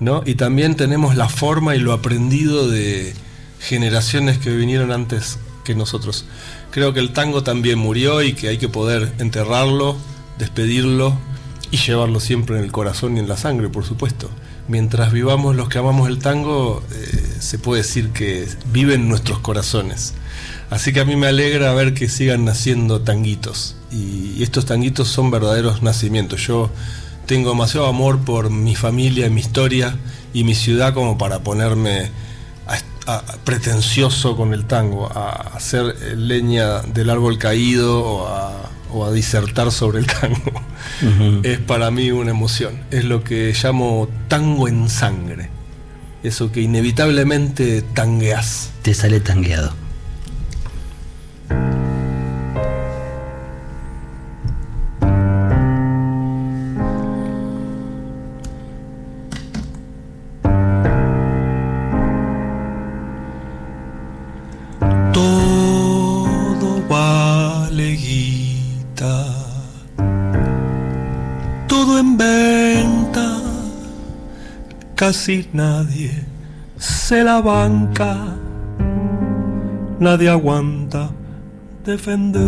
¿no? 0.01 0.23
Y 0.27 0.35
también 0.35 0.75
tenemos 0.75 1.15
la 1.15 1.29
forma 1.29 1.77
y 1.77 1.79
lo 1.79 1.93
aprendido 1.93 2.69
de 2.69 3.15
generaciones 3.61 4.39
que 4.39 4.51
vinieron 4.51 4.91
antes 4.91 5.39
que 5.63 5.77
nosotros. 5.77 6.25
Creo 6.73 6.93
que 6.93 6.99
el 6.99 7.13
tango 7.13 7.45
también 7.45 7.79
murió 7.79 8.21
y 8.21 8.33
que 8.33 8.49
hay 8.49 8.59
que 8.59 8.69
poder 8.69 9.13
enterrarlo, 9.21 9.97
despedirlo 10.39 11.17
y 11.73 11.79
llevarlo 11.79 12.21
siempre 12.21 12.59
en 12.59 12.65
el 12.65 12.71
corazón 12.71 13.17
y 13.17 13.21
en 13.21 13.27
la 13.27 13.39
sangre, 13.39 13.71
por 13.71 13.85
supuesto. 13.85 14.31
Mientras 14.69 15.11
vivamos 15.11 15.57
los 15.57 15.71
que 15.71 15.79
amamos 15.79 16.07
el 16.07 16.19
tango, 16.19 16.85
eh, 16.93 17.37
se 17.41 17.59
puede 17.59 17.83
decir 17.83 18.11
que 18.11 18.47
vive 18.71 18.95
en 18.95 19.09
nuestros 19.09 19.39
corazones. 19.39 20.13
Así 20.69 20.93
que 20.93 21.01
a 21.01 21.07
mí 21.07 21.17
me 21.17 21.29
alegra 21.29 21.73
ver 21.73 21.95
que 21.95 22.11
sigan 22.11 22.45
naciendo 22.45 23.01
tanguitos. 23.01 23.75
Y, 23.91 24.43
estos 24.43 24.67
tanguitos 24.67 25.09
son 25.09 25.31
verdaderos 25.31 25.83
nacimientos. 25.83 26.47
Yo 26.47 26.71
tengo 27.27 27.51
demasiado 27.51 27.87
amor 27.87 28.21
por 28.21 28.51
mi 28.51 28.77
familia, 28.77 29.31
mi 29.31 29.41
historia 29.41 29.97
y 30.35 30.45
mi 30.45 30.55
ciudad 30.55 30.93
como 30.93 31.17
para 31.17 31.41
ponerme 31.41 32.11
pretencioso 33.45 34.37
con 34.37 34.55
el 34.55 34.67
tango, 34.67 35.11
a 35.13 35.31
hacer 35.57 36.17
leña 36.17 36.83
del 36.83 37.11
árbol 37.11 37.37
caído 37.39 38.05
o 38.05 38.29
a 38.29 38.71
o 38.93 39.05
a 39.05 39.13
disertar 39.13 39.71
sobre 39.71 40.01
el 40.01 40.07
tango, 40.07 40.63
es 41.43 41.59
para 41.59 41.91
mí 41.91 42.11
una 42.11 42.31
emoción. 42.31 42.81
Es 42.91 43.05
lo 43.05 43.25
que 43.25 43.55
llamo 43.63 44.09
tango 44.29 44.69
en 44.69 44.89
sangre. 44.89 45.49
Eso 46.23 46.53
que 46.53 46.61
inevitablemente 46.61 47.83
tangueas. 47.83 48.71
Te 48.83 48.95
sale 48.95 49.21
tangueado. 49.21 49.82
Casi 75.03 75.49
nadie 75.53 76.13
se 76.79 77.25
la 77.25 77.41
banca, 77.41 78.19
nadie 79.99 80.29
aguanta 80.29 81.11
defender 81.85 82.41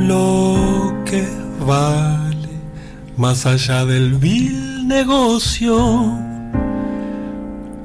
lo 0.00 0.92
que 1.04 1.24
vale 1.64 2.48
más 3.16 3.46
allá 3.46 3.84
del 3.84 4.14
vil 4.14 4.88
negocio. 4.88 6.18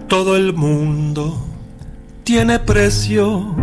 Todo 0.08 0.36
el 0.36 0.52
mundo 0.54 1.46
tiene 2.24 2.58
precio, 2.58 3.54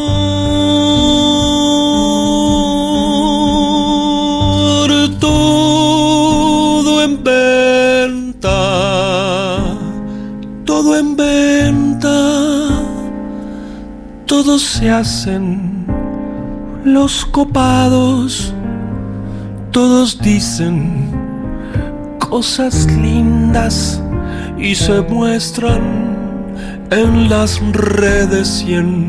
Todo 5.19 7.03
en 7.03 7.25
venta, 7.25 8.51
todo 10.65 10.97
en 10.97 11.17
venta, 11.17 12.69
todos 14.27 14.63
se 14.63 14.91
hacen 14.91 15.87
los 16.85 17.25
copados, 17.27 18.55
todos 19.73 20.21
dicen 20.21 21.11
cosas 22.19 22.87
lindas 22.87 24.01
y 24.59 24.75
se 24.75 25.01
muestran 25.03 26.17
en 26.91 27.29
las 27.29 27.61
redes 27.73 28.65
y 28.67 28.75
en 28.75 29.07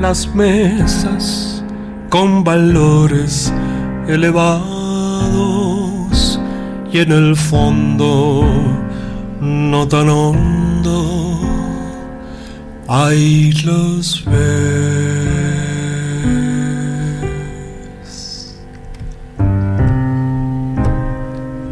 las 0.00 0.32
mesas 0.34 1.64
con 2.08 2.44
valores 2.44 3.52
elevados 4.06 5.28
y 6.92 6.98
en 6.98 7.12
el 7.12 7.36
fondo 7.36 8.44
no 9.40 9.88
tan 9.88 10.08
hondo 10.08 11.40
ahí 12.88 13.52
los 13.64 14.24
ves 14.24 15.38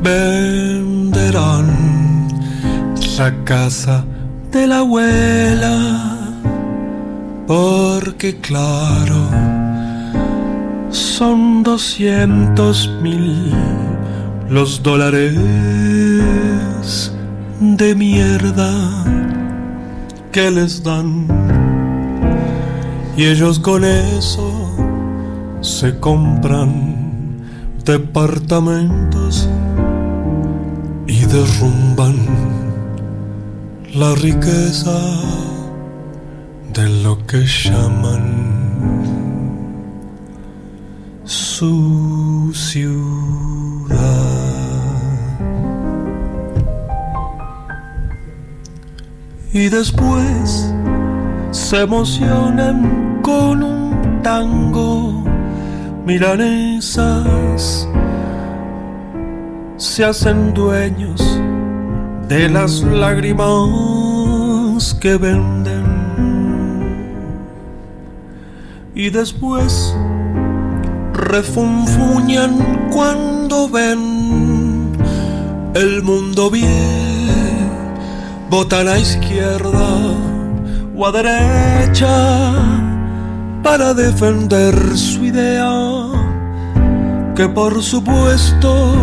venderán 0.03 1.76
la 3.19 3.33
casa 3.45 4.05
de 4.53 4.67
la 4.67 4.79
abuela 4.81 6.19
porque 7.47 8.37
claro 8.41 9.31
son 10.91 11.63
doscientos 11.63 12.91
mil 13.01 13.51
los 14.51 14.83
dólares 14.83 15.35
de 17.61 17.95
mierda 17.95 18.71
que 20.31 20.51
les 20.51 20.83
dan. 20.83 21.27
Y 23.17 23.25
ellos 23.25 23.59
con 23.59 23.85
eso 23.85 24.51
se 25.63 25.99
compran 26.01 27.41
departamentos 27.85 29.49
y 31.07 31.25
derrumban 31.25 32.56
la 33.95 34.15
riqueza 34.15 34.99
de 36.73 36.89
lo 37.03 37.19
que 37.27 37.45
llaman 37.47 38.25
su 41.25 42.51
ciudad. 42.55 43.97
Y 49.53 49.69
después 49.69 50.73
se 51.51 51.81
emocionan 51.81 53.21
con 53.23 53.63
un 53.63 54.21
tango, 54.23 55.25
milanesas, 56.05 57.89
se 59.77 60.05
hacen 60.05 60.53
dueños 60.53 61.41
de 62.29 62.49
las 62.49 62.83
lágrimas 62.83 63.47
que 65.01 65.17
venden. 65.17 65.85
Y 68.95 69.11
después 69.11 69.95
refunfuñan 71.13 72.89
cuando 72.93 73.69
ven 73.69 74.93
el 75.75 76.03
mundo 76.03 76.51
bien, 76.51 77.29
votan 78.51 78.89
a 78.89 78.99
izquierda 78.99 79.89
o 80.97 81.07
a 81.07 81.13
derecha 81.13 82.55
para 83.63 83.95
defender 83.95 84.75
su 84.97 85.25
idea, 85.25 86.09
que 87.37 87.49
por 87.49 87.83
supuesto 87.83 88.95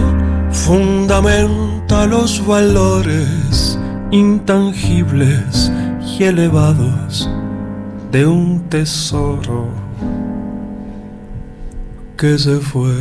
fundamenta 0.51 1.72
los 2.07 2.45
valores 2.45 3.79
intangibles 4.11 5.71
y 6.17 6.23
elevados 6.23 7.29
de 8.11 8.25
un 8.25 8.61
tesoro 8.67 9.69
que 12.17 12.37
se 12.37 12.57
fue. 12.59 12.93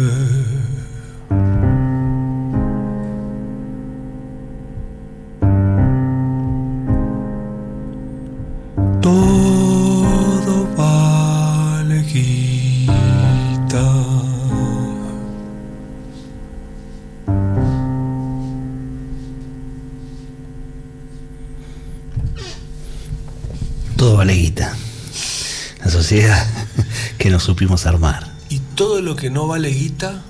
que 27.19 27.31
nos 27.31 27.43
supimos 27.43 27.87
armar. 27.87 28.33
Y 28.49 28.59
todo 28.75 29.01
lo 29.01 29.17
que 29.17 29.31
no 29.31 29.47
vale 29.47 29.71
guita 29.71 30.23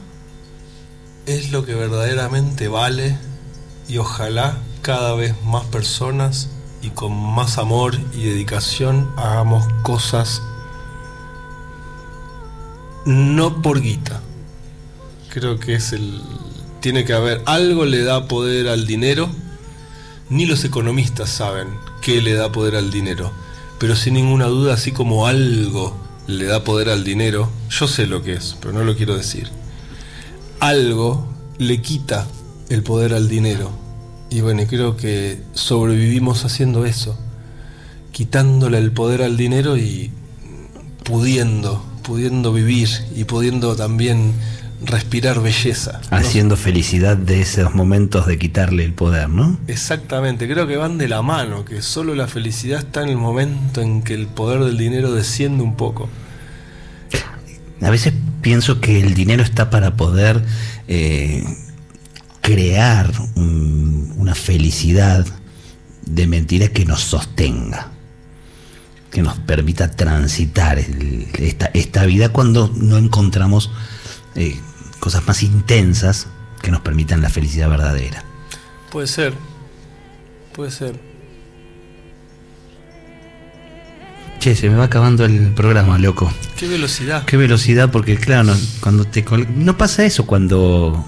es 1.27 1.51
lo 1.51 1.65
que 1.65 1.75
verdaderamente 1.75 2.69
vale 2.69 3.17
y 3.89 3.99
ojalá 3.99 4.59
cada 4.83 5.15
vez 5.15 5.35
más 5.45 5.65
personas 5.67 6.49
y 6.83 6.91
con 6.91 7.13
más 7.13 7.59
amor 7.59 7.97
y 8.15 8.25
dedicación 8.25 9.11
hagamos 9.17 9.67
cosas 9.83 10.43
no 13.05 13.63
por 13.63 13.81
guita. 13.81 14.21
Creo 15.31 15.59
que 15.59 15.75
es 15.75 15.93
el 15.93 16.21
tiene 16.81 17.05
que 17.05 17.13
haber 17.13 17.43
algo 17.47 17.85
le 17.85 18.03
da 18.03 18.27
poder 18.27 18.69
al 18.69 18.87
dinero. 18.87 19.31
Ni 20.29 20.47
los 20.47 20.65
economistas 20.65 21.31
saben 21.31 21.69
qué 22.01 22.21
le 22.21 22.35
da 22.35 22.51
poder 22.51 22.75
al 22.75 22.91
dinero, 22.91 23.33
pero 23.83 23.97
sin 23.97 24.15
ninguna 24.15 24.47
duda 24.47 24.75
así 24.75 24.93
como 24.93 25.27
algo 25.27 25.97
le 26.29 26.45
da 26.45 26.63
poder 26.63 26.89
al 26.89 27.03
dinero, 27.03 27.51
yo 27.69 27.89
sé 27.89 28.07
lo 28.07 28.23
que 28.23 28.35
es, 28.35 28.57
pero 28.61 28.73
no 28.73 28.85
lo 28.85 28.95
quiero 28.97 29.17
decir. 29.17 29.49
Algo 30.61 31.27
le 31.59 31.83
quita 31.83 32.29
el 32.69 32.85
poder 32.85 33.13
al 33.13 33.29
dinero. 33.29 33.73
Y 34.31 34.41
bueno, 34.41 34.63
creo 34.69 34.97
que 34.97 35.43
sobrevivimos 35.55 36.45
haciendo 36.45 36.87
eso, 36.87 37.19
quitándole 38.13 38.79
el 38.79 38.93
poder 38.93 39.21
al 39.21 39.37
dinero 39.37 39.77
y 39.77 40.13
pudiendo, 41.03 41.85
pudiendo 42.05 42.53
vivir 42.53 42.89
y 43.17 43.25
pudiendo 43.25 43.75
también 43.75 44.33
respirar 44.85 45.41
belleza. 45.41 46.01
¿no? 46.11 46.17
Haciendo 46.17 46.57
felicidad 46.57 47.17
de 47.17 47.41
esos 47.41 47.75
momentos 47.75 48.27
de 48.27 48.39
quitarle 48.39 48.85
el 48.85 48.93
poder, 48.93 49.29
¿no? 49.29 49.59
Exactamente, 49.69 50.49
creo 50.49 50.67
que 50.67 50.77
van 50.77 50.99
de 50.99 51.09
la 51.09 51.23
mano, 51.23 51.65
que 51.65 51.83
solo 51.83 52.15
la 52.15 52.27
felicidad 52.29 52.81
está 52.81 53.03
en 53.03 53.09
el 53.11 53.17
momento 53.17 53.81
en 53.81 54.03
que 54.03 54.15
el 54.15 54.27
poder 54.27 54.63
del 54.65 54.77
dinero 54.79 55.13
desciende 55.13 55.63
un 55.63 55.77
poco. 55.77 56.09
A 57.81 57.91
veces 57.91 58.13
pienso 58.43 58.81
que 58.81 59.01
el 59.01 59.15
dinero 59.15 59.43
está 59.43 59.69
para 59.71 59.97
poder 59.97 60.45
eh, 60.89 61.45
crear 62.41 63.11
un- 63.35 64.15
una 64.17 64.35
felicidad 64.35 65.25
de 66.05 66.27
mentira 66.27 66.69
que 66.69 66.85
nos 66.85 67.01
sostenga, 67.03 67.89
que 69.11 69.23
nos 69.23 69.39
permita 69.39 69.91
transitar 69.91 70.79
el- 70.79 71.29
esta, 71.39 71.71
esta 71.75 72.05
vida 72.07 72.29
cuando 72.31 72.73
no 72.77 72.99
encontramos 72.99 73.71
eh, 74.35 74.59
cosas 75.03 75.27
más 75.27 75.43
intensas 75.43 76.29
que 76.63 76.71
nos 76.71 76.81
permitan 76.81 77.21
la 77.23 77.29
felicidad 77.29 77.69
verdadera. 77.69 78.23
Puede 78.93 79.09
ser, 79.09 79.35
puede 80.55 80.71
ser. 80.71 80.95
Che, 84.39 84.55
se 84.55 84.69
me 84.71 84.77
va 84.77 84.85
acabando 84.85 85.25
el 85.25 85.53
programa, 85.55 85.99
loco. 85.99 86.33
Qué 86.57 86.69
velocidad. 86.69 87.25
Qué 87.25 87.37
velocidad, 87.37 87.91
porque 87.91 88.17
claro, 88.17 88.45
no, 88.45 88.55
cuando 88.81 89.05
te 89.05 89.25
col- 89.25 89.49
no 89.57 89.77
pasa 89.77 90.05
eso 90.05 90.25
cuando 90.25 91.05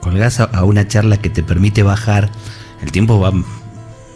colgás 0.00 0.40
a, 0.40 0.44
a 0.44 0.64
una 0.64 0.88
charla 0.88 1.16
que 1.16 1.30
te 1.30 1.44
permite 1.44 1.84
bajar, 1.84 2.28
el 2.82 2.90
tiempo 2.90 3.20
va 3.20 3.32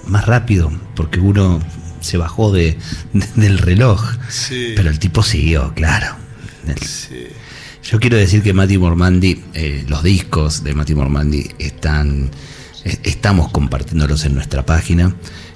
más 0.06 0.26
rápido, 0.26 0.72
porque 0.96 1.20
uno 1.20 1.60
se 2.00 2.16
bajó 2.18 2.50
de, 2.50 2.76
de- 3.12 3.26
del 3.36 3.58
reloj. 3.58 4.02
Sí. 4.28 4.72
Pero 4.74 4.90
el 4.90 4.98
tipo 4.98 5.22
siguió, 5.22 5.72
claro. 5.74 6.16
El- 6.66 6.78
Sí. 6.78 7.28
Yo 7.82 7.98
quiero 8.00 8.16
decir 8.16 8.42
que 8.42 8.52
Mati 8.52 8.78
Mormandi, 8.78 9.42
eh, 9.54 9.84
los 9.88 10.02
discos 10.02 10.62
de 10.64 10.74
Mati 10.74 10.94
Mormandi 10.94 11.48
están, 11.58 12.30
es- 12.84 13.00
estamos 13.02 13.50
compartiéndolos 13.50 14.24
en 14.24 14.34
nuestra 14.34 14.64
página, 14.66 15.14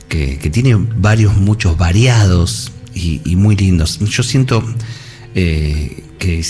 que, 0.09 0.37
tiene 0.53 0.77
varios, 0.77 1.37
muchos 1.37 1.77
variados 1.77 2.72
y, 2.95 3.20
muy 3.35 3.57
lindos. 3.57 3.99
Yo 3.99 4.22
siento 4.22 4.62
eh, 5.35 6.05
que 6.20 6.45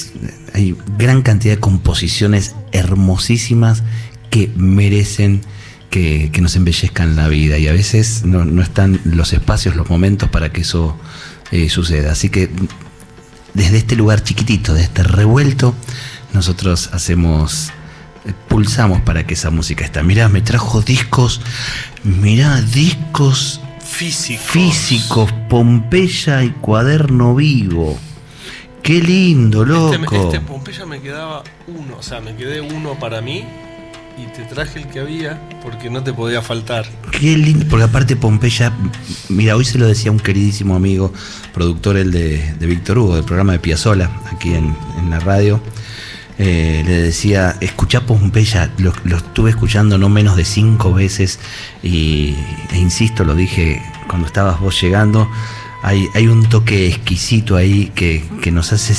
hay 0.52 0.76
gran 0.98 1.22
cantidad 1.22 1.54
de 1.54 1.60
composiciones 1.60 2.54
hermosísimas 2.72 3.82
que 4.30 4.50
merecen 4.56 5.40
que, 5.88 6.30
nos 6.42 6.56
embellezcan 6.56 7.16
la 7.16 7.28
vida 7.28 7.56
y 7.56 7.68
a 7.68 7.72
veces 7.72 8.24
no, 8.24 8.60
están 8.62 9.00
los 9.04 9.32
espacios, 9.32 9.76
los 9.76 9.88
momentos 9.88 10.28
para 10.28 10.52
que 10.52 10.60
eso 10.62 10.98
eh, 11.52 11.70
suceda. 11.70 12.12
Así 12.12 12.28
que 12.28 12.50
desde 13.54 13.78
este 13.78 13.96
lugar 13.96 14.22
chiquitito, 14.22 14.74
de 14.74 14.82
este 14.82 15.02
revuelto, 15.02 15.74
nosotros 16.32 16.90
hacemos, 16.92 17.70
eh, 18.24 18.32
pulsamos 18.48 19.00
para 19.02 19.26
que 19.26 19.34
esa 19.34 19.50
música 19.50 19.84
está. 19.84 20.02
Mirá, 20.02 20.28
me 20.28 20.42
trajo 20.42 20.82
discos, 20.82 21.40
mirá, 22.02 22.60
discos 22.60 23.60
Físico. 23.84 24.42
físicos, 24.44 25.32
Pompeya 25.48 26.42
y 26.44 26.50
Cuaderno 26.50 27.34
Vivo. 27.34 27.98
Qué 28.82 29.00
lindo, 29.00 29.62
Este, 29.62 29.98
loco. 29.98 30.16
este 30.26 30.40
Pompeya 30.40 30.84
me 30.84 31.00
quedaba 31.00 31.42
uno, 31.68 31.96
o 31.98 32.02
sea, 32.02 32.20
me 32.20 32.34
quedé 32.36 32.60
uno 32.60 32.98
para 32.98 33.20
mí 33.22 33.44
y 34.16 34.26
te 34.26 34.44
traje 34.44 34.80
el 34.80 34.86
que 34.88 35.00
había 35.00 35.40
porque 35.62 35.90
no 35.90 36.02
te 36.02 36.12
podía 36.12 36.42
faltar. 36.42 36.86
Qué 37.10 37.36
lindo, 37.36 37.66
porque 37.68 37.84
aparte 37.84 38.16
Pompeya, 38.16 38.72
mira, 39.28 39.56
hoy 39.56 39.64
se 39.64 39.78
lo 39.78 39.86
decía 39.86 40.10
un 40.10 40.20
queridísimo 40.20 40.76
amigo, 40.76 41.12
productor 41.52 41.96
el 41.96 42.10
de, 42.10 42.54
Víctor 42.60 42.98
Hugo, 42.98 43.16
del 43.16 43.24
programa 43.24 43.52
de 43.52 43.58
Piazzola, 43.58 44.10
aquí 44.32 44.54
en, 44.54 44.74
la 45.10 45.20
radio. 45.20 45.60
Eh, 46.38 46.82
le 46.84 47.02
decía, 47.02 47.56
escuchá 47.60 48.06
Pompeya, 48.06 48.72
lo, 48.78 48.92
lo, 49.04 49.18
estuve 49.18 49.50
escuchando 49.50 49.98
no 49.98 50.08
menos 50.08 50.36
de 50.36 50.44
cinco 50.44 50.92
veces 50.92 51.38
y, 51.82 52.34
e 52.72 52.78
insisto, 52.78 53.24
lo 53.24 53.34
dije 53.34 53.80
cuando 54.08 54.26
estabas 54.26 54.58
vos 54.60 54.80
llegando, 54.80 55.30
hay, 55.82 56.08
hay 56.14 56.26
un 56.26 56.48
toque 56.48 56.88
exquisito 56.88 57.56
ahí 57.56 57.92
que, 57.94 58.24
que 58.42 58.50
nos 58.50 58.72
hace 58.72 58.94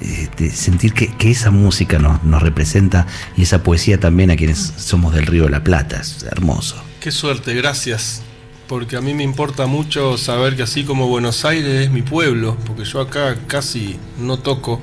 eh, 0.00 0.50
sentir 0.50 0.92
que, 0.92 1.30
esa 1.30 1.50
música 1.50 1.98
nos, 1.98 2.22
nos 2.24 2.42
representa 2.42 3.06
y 3.36 3.42
esa 3.42 3.62
poesía 3.62 3.98
también 3.98 4.30
a 4.30 4.36
quienes 4.36 4.58
somos 4.76 5.14
del 5.14 5.26
Río 5.26 5.44
de 5.44 5.50
la 5.50 5.64
Plata, 5.64 6.00
es 6.00 6.24
hermoso. 6.24 6.82
Qué 7.00 7.12
suerte, 7.12 7.54
gracias. 7.54 8.22
Porque 8.66 8.96
a 8.96 9.00
mí 9.00 9.14
me 9.14 9.22
importa 9.22 9.66
mucho 9.66 10.18
saber 10.18 10.54
que 10.54 10.62
así 10.62 10.84
como 10.84 11.06
Buenos 11.06 11.44
Aires 11.46 11.86
es 11.86 11.90
mi 11.90 12.02
pueblo, 12.02 12.56
porque 12.66 12.84
yo 12.84 13.00
acá 13.00 13.36
casi 13.46 13.96
no 14.18 14.38
toco, 14.38 14.78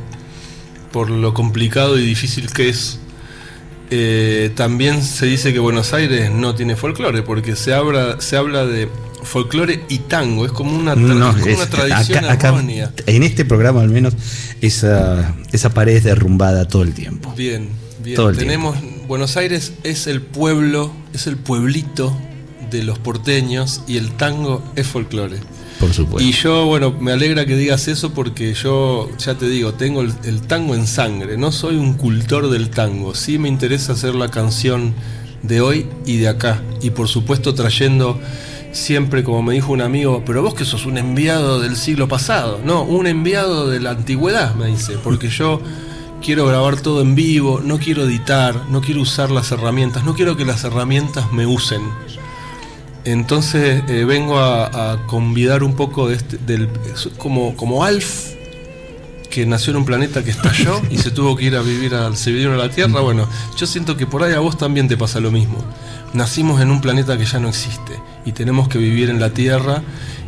por 0.91 1.11
lo 1.11 1.33
complicado 1.35 1.99
y 1.99 2.05
difícil 2.05 2.51
que 2.51 2.69
es. 2.69 2.99
Eh, 3.91 4.51
también 4.55 5.03
se 5.03 5.27
dice 5.27 5.53
que 5.53 5.59
Buenos 5.59 5.93
Aires 5.93 6.31
no 6.31 6.55
tiene 6.55 6.75
folclore, 6.75 7.21
porque 7.21 7.55
se 7.55 7.75
habla, 7.75 8.19
se 8.19 8.37
habla 8.37 8.65
de 8.65 8.89
folclore 9.25 9.83
y 9.89 9.99
tango, 9.99 10.45
es 10.45 10.51
como 10.51 10.75
una, 10.75 10.93
tra 10.93 11.03
no, 11.03 11.29
es 11.29 11.35
como 11.35 11.47
es, 11.47 11.57
una 11.57 11.69
tradición 11.69 12.25
acá. 12.25 12.53
En 13.05 13.23
este 13.23 13.45
programa 13.45 13.81
al 13.81 13.89
menos 13.89 14.13
esa, 14.61 15.35
esa 15.51 15.69
pared 15.71 15.95
es 15.95 16.03
derrumbada 16.03 16.67
todo 16.67 16.83
el 16.83 16.93
tiempo. 16.93 17.33
Bien, 17.35 17.69
bien. 18.03 18.15
Todo 18.15 18.29
el 18.29 18.37
Tenemos 18.37 18.77
Buenos 19.07 19.37
Aires 19.37 19.73
es 19.83 20.07
el 20.07 20.21
pueblo, 20.21 20.91
es 21.13 21.27
el 21.27 21.37
pueblito 21.37 22.15
de 22.71 22.83
los 22.83 22.97
porteños 22.97 23.81
y 23.87 23.97
el 23.97 24.11
tango 24.11 24.63
es 24.75 24.87
folclore. 24.87 25.37
Por 25.79 25.93
supuesto. 25.93 26.27
Y 26.27 26.31
yo, 26.31 26.65
bueno, 26.65 26.91
me 26.91 27.11
alegra 27.11 27.45
que 27.45 27.55
digas 27.55 27.87
eso 27.87 28.13
porque 28.13 28.53
yo, 28.53 29.09
ya 29.17 29.35
te 29.35 29.47
digo, 29.47 29.73
tengo 29.73 30.01
el, 30.01 30.13
el, 30.23 30.41
tango 30.41 30.73
en 30.73 30.87
sangre. 30.87 31.37
No 31.37 31.51
soy 31.51 31.75
un 31.75 31.93
cultor 31.93 32.49
del 32.49 32.69
tango. 32.69 33.13
Sí 33.13 33.37
me 33.37 33.49
interesa 33.49 33.93
hacer 33.93 34.15
la 34.15 34.31
canción 34.31 34.93
de 35.43 35.61
hoy 35.61 35.87
y 36.05 36.17
de 36.17 36.29
acá. 36.29 36.61
Y 36.81 36.91
por 36.91 37.07
supuesto 37.07 37.53
trayendo 37.53 38.19
siempre, 38.75 39.23
como 39.23 39.41
me 39.41 39.53
dijo 39.53 39.71
un 39.71 39.81
amigo, 39.81 40.23
pero 40.25 40.43
vos 40.43 40.53
que 40.53 40.65
sos 40.65 40.85
un 40.85 40.97
enviado 40.97 41.59
del 41.59 41.75
siglo 41.75 42.07
pasado. 42.07 42.59
No, 42.63 42.83
un 42.83 43.07
enviado 43.07 43.69
de 43.69 43.79
la 43.79 43.91
antigüedad, 43.91 44.53
me 44.55 44.67
dice. 44.67 44.97
Porque 45.03 45.29
yo 45.29 45.61
quiero 46.21 46.45
grabar 46.45 46.79
todo 46.81 47.01
en 47.01 47.15
vivo, 47.15 47.61
no 47.63 47.79
quiero 47.79 48.03
editar, 48.03 48.65
no 48.69 48.81
quiero 48.81 49.01
usar 49.01 49.31
las 49.31 49.51
herramientas, 49.51 50.03
no 50.03 50.13
quiero 50.13 50.35
que 50.35 50.45
las 50.45 50.63
herramientas 50.63 51.31
me 51.31 51.47
usen. 51.47 51.81
Entonces 53.05 53.83
eh, 53.87 54.03
vengo 54.03 54.39
a, 54.39 55.05
convidar 55.07 55.63
un 55.63 55.75
poco 55.75 56.09
de 56.09 56.15
este, 56.15 56.37
del, 56.37 56.67
como, 57.17 57.55
como 57.55 57.85
Alf, 57.85 58.33
que 59.29 59.45
nació 59.45 59.71
en 59.71 59.77
un 59.77 59.85
planeta 59.85 60.23
que 60.23 60.31
estalló 60.31 60.81
y 60.89 60.97
se 60.97 61.11
tuvo 61.11 61.35
que 61.35 61.45
ir 61.45 61.55
a 61.55 61.61
vivir 61.61 61.93
al 61.93 62.17
se 62.17 62.31
a 62.45 62.49
la 62.49 62.69
Tierra. 62.69 63.01
Bueno, 63.01 63.27
yo 63.55 63.67
siento 63.67 63.95
que 63.95 64.05
por 64.05 64.23
ahí 64.23 64.33
a 64.33 64.39
vos 64.39 64.57
también 64.57 64.87
te 64.87 64.97
pasa 64.97 65.19
lo 65.19 65.31
mismo. 65.31 65.57
Nacimos 66.13 66.61
en 66.61 66.71
un 66.71 66.81
planeta 66.81 67.17
que 67.17 67.25
ya 67.25 67.39
no 67.39 67.49
existe 67.49 67.93
y 68.25 68.31
tenemos 68.31 68.67
que 68.67 68.77
vivir 68.77 69.09
en 69.09 69.19
la 69.19 69.29
Tierra 69.31 69.83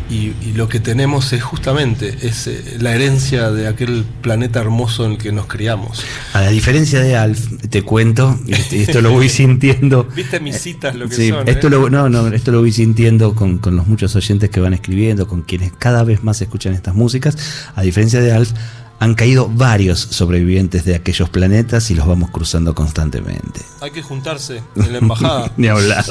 y, 0.10 0.34
y, 0.42 0.54
lo 0.56 0.70
que 0.70 0.80
tenemos 0.80 1.34
es 1.34 1.44
justamente 1.44 2.16
es 2.22 2.50
la 2.80 2.96
herencia 2.96 3.52
de 3.52 3.68
aquel 3.68 4.06
planeta 4.22 4.62
hermoso 4.62 5.06
en 5.06 5.14
el 5.14 5.18
que 5.18 5.34
nos 5.34 5.48
criamos. 5.48 6.02
A 6.32 6.40
la 6.40 6.50
diferencia 6.50 7.02
de 7.02 7.18
Alf, 7.18 7.58
te 7.70 7.82
cuento, 7.82 8.40
y 8.46 8.54
esto 8.54 9.02
lo 9.02 9.12
voy 9.12 9.28
sintiendo. 9.30 10.08
¿Viste 10.16 10.40
mis 10.40 10.60
citas 10.60 10.96
lo 10.96 11.10
que 11.10 11.16
sí, 11.16 11.30
son? 11.30 11.46
Esto 11.50 11.68
eh? 11.68 11.72
lo, 11.72 11.90
no, 11.90 12.08
no, 12.08 12.28
esto 12.28 12.54
lo 12.54 12.62
voy 12.62 12.72
sintiendo 12.72 13.36
con, 13.36 13.58
con 13.58 13.76
los 13.76 13.88
muchos 13.88 14.16
oyentes 14.16 14.50
que 14.50 14.62
van 14.62 14.74
escribiendo, 14.74 15.28
con 15.28 15.42
quienes 15.42 15.74
cada 15.74 16.06
vez 16.06 16.24
más 16.24 16.42
escuchan 16.42 16.74
estas 16.74 16.96
músicas. 16.96 17.38
A 17.76 17.82
diferencia 17.82 18.22
de 18.22 18.32
Alf, 18.32 18.54
han 19.00 19.14
caído 19.14 19.48
varios 19.48 20.00
sobrevivientes 20.00 20.84
de 20.86 20.96
aquellos 20.96 21.30
planetas 21.30 21.92
y 21.92 21.96
los 21.96 22.08
vamos 22.08 22.32
cruzando 22.32 22.74
constantemente. 22.74 23.62
Hay 23.82 23.92
que 23.92 24.02
juntarse 24.02 24.64
en 24.76 24.92
la 24.92 24.98
embajada. 24.98 25.52
Ni 25.58 25.68
hablar. 25.68 26.04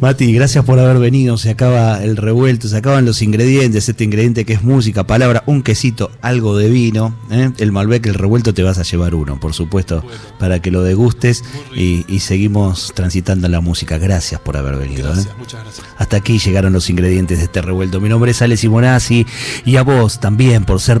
Mati, 0.00 0.32
gracias 0.32 0.64
por 0.64 0.80
haber 0.80 0.98
venido. 0.98 1.38
Se 1.38 1.50
acaba 1.50 2.02
el 2.02 2.16
revuelto, 2.16 2.66
se 2.66 2.76
acaban 2.76 3.04
los 3.04 3.22
ingredientes. 3.22 3.88
Este 3.88 4.02
ingrediente 4.02 4.44
que 4.44 4.54
es 4.54 4.62
música, 4.62 5.06
palabra, 5.06 5.44
un 5.46 5.62
quesito, 5.62 6.10
algo 6.22 6.56
de 6.56 6.70
vino. 6.70 7.14
¿eh? 7.30 7.52
El 7.58 7.70
Malbec, 7.70 8.06
el 8.06 8.14
revuelto, 8.14 8.52
te 8.52 8.64
vas 8.64 8.78
a 8.78 8.82
llevar 8.82 9.14
uno, 9.14 9.38
por 9.38 9.54
supuesto, 9.54 10.02
bueno, 10.02 10.18
para 10.40 10.60
que 10.60 10.72
lo 10.72 10.82
degustes. 10.82 11.44
Y, 11.74 12.04
y, 12.12 12.20
seguimos 12.20 12.92
transitando 12.94 13.48
la 13.48 13.60
música. 13.60 13.98
Gracias 13.98 14.40
por 14.40 14.56
haber 14.56 14.76
venido. 14.76 15.04
Gracias, 15.04 15.26
¿eh? 15.26 15.36
muchas 15.38 15.62
gracias. 15.62 15.86
Hasta 15.98 16.16
aquí 16.16 16.38
llegaron 16.38 16.72
los 16.72 16.90
ingredientes 16.90 17.38
de 17.38 17.44
este 17.44 17.62
revuelto. 17.62 18.00
Mi 18.00 18.08
nombre 18.08 18.32
es 18.32 18.42
Ale 18.42 18.56
Simonazzi 18.56 19.24
y 19.64 19.76
a 19.76 19.82
vos 19.82 20.18
también 20.18 20.64
por 20.64 20.80
ser 20.80 21.00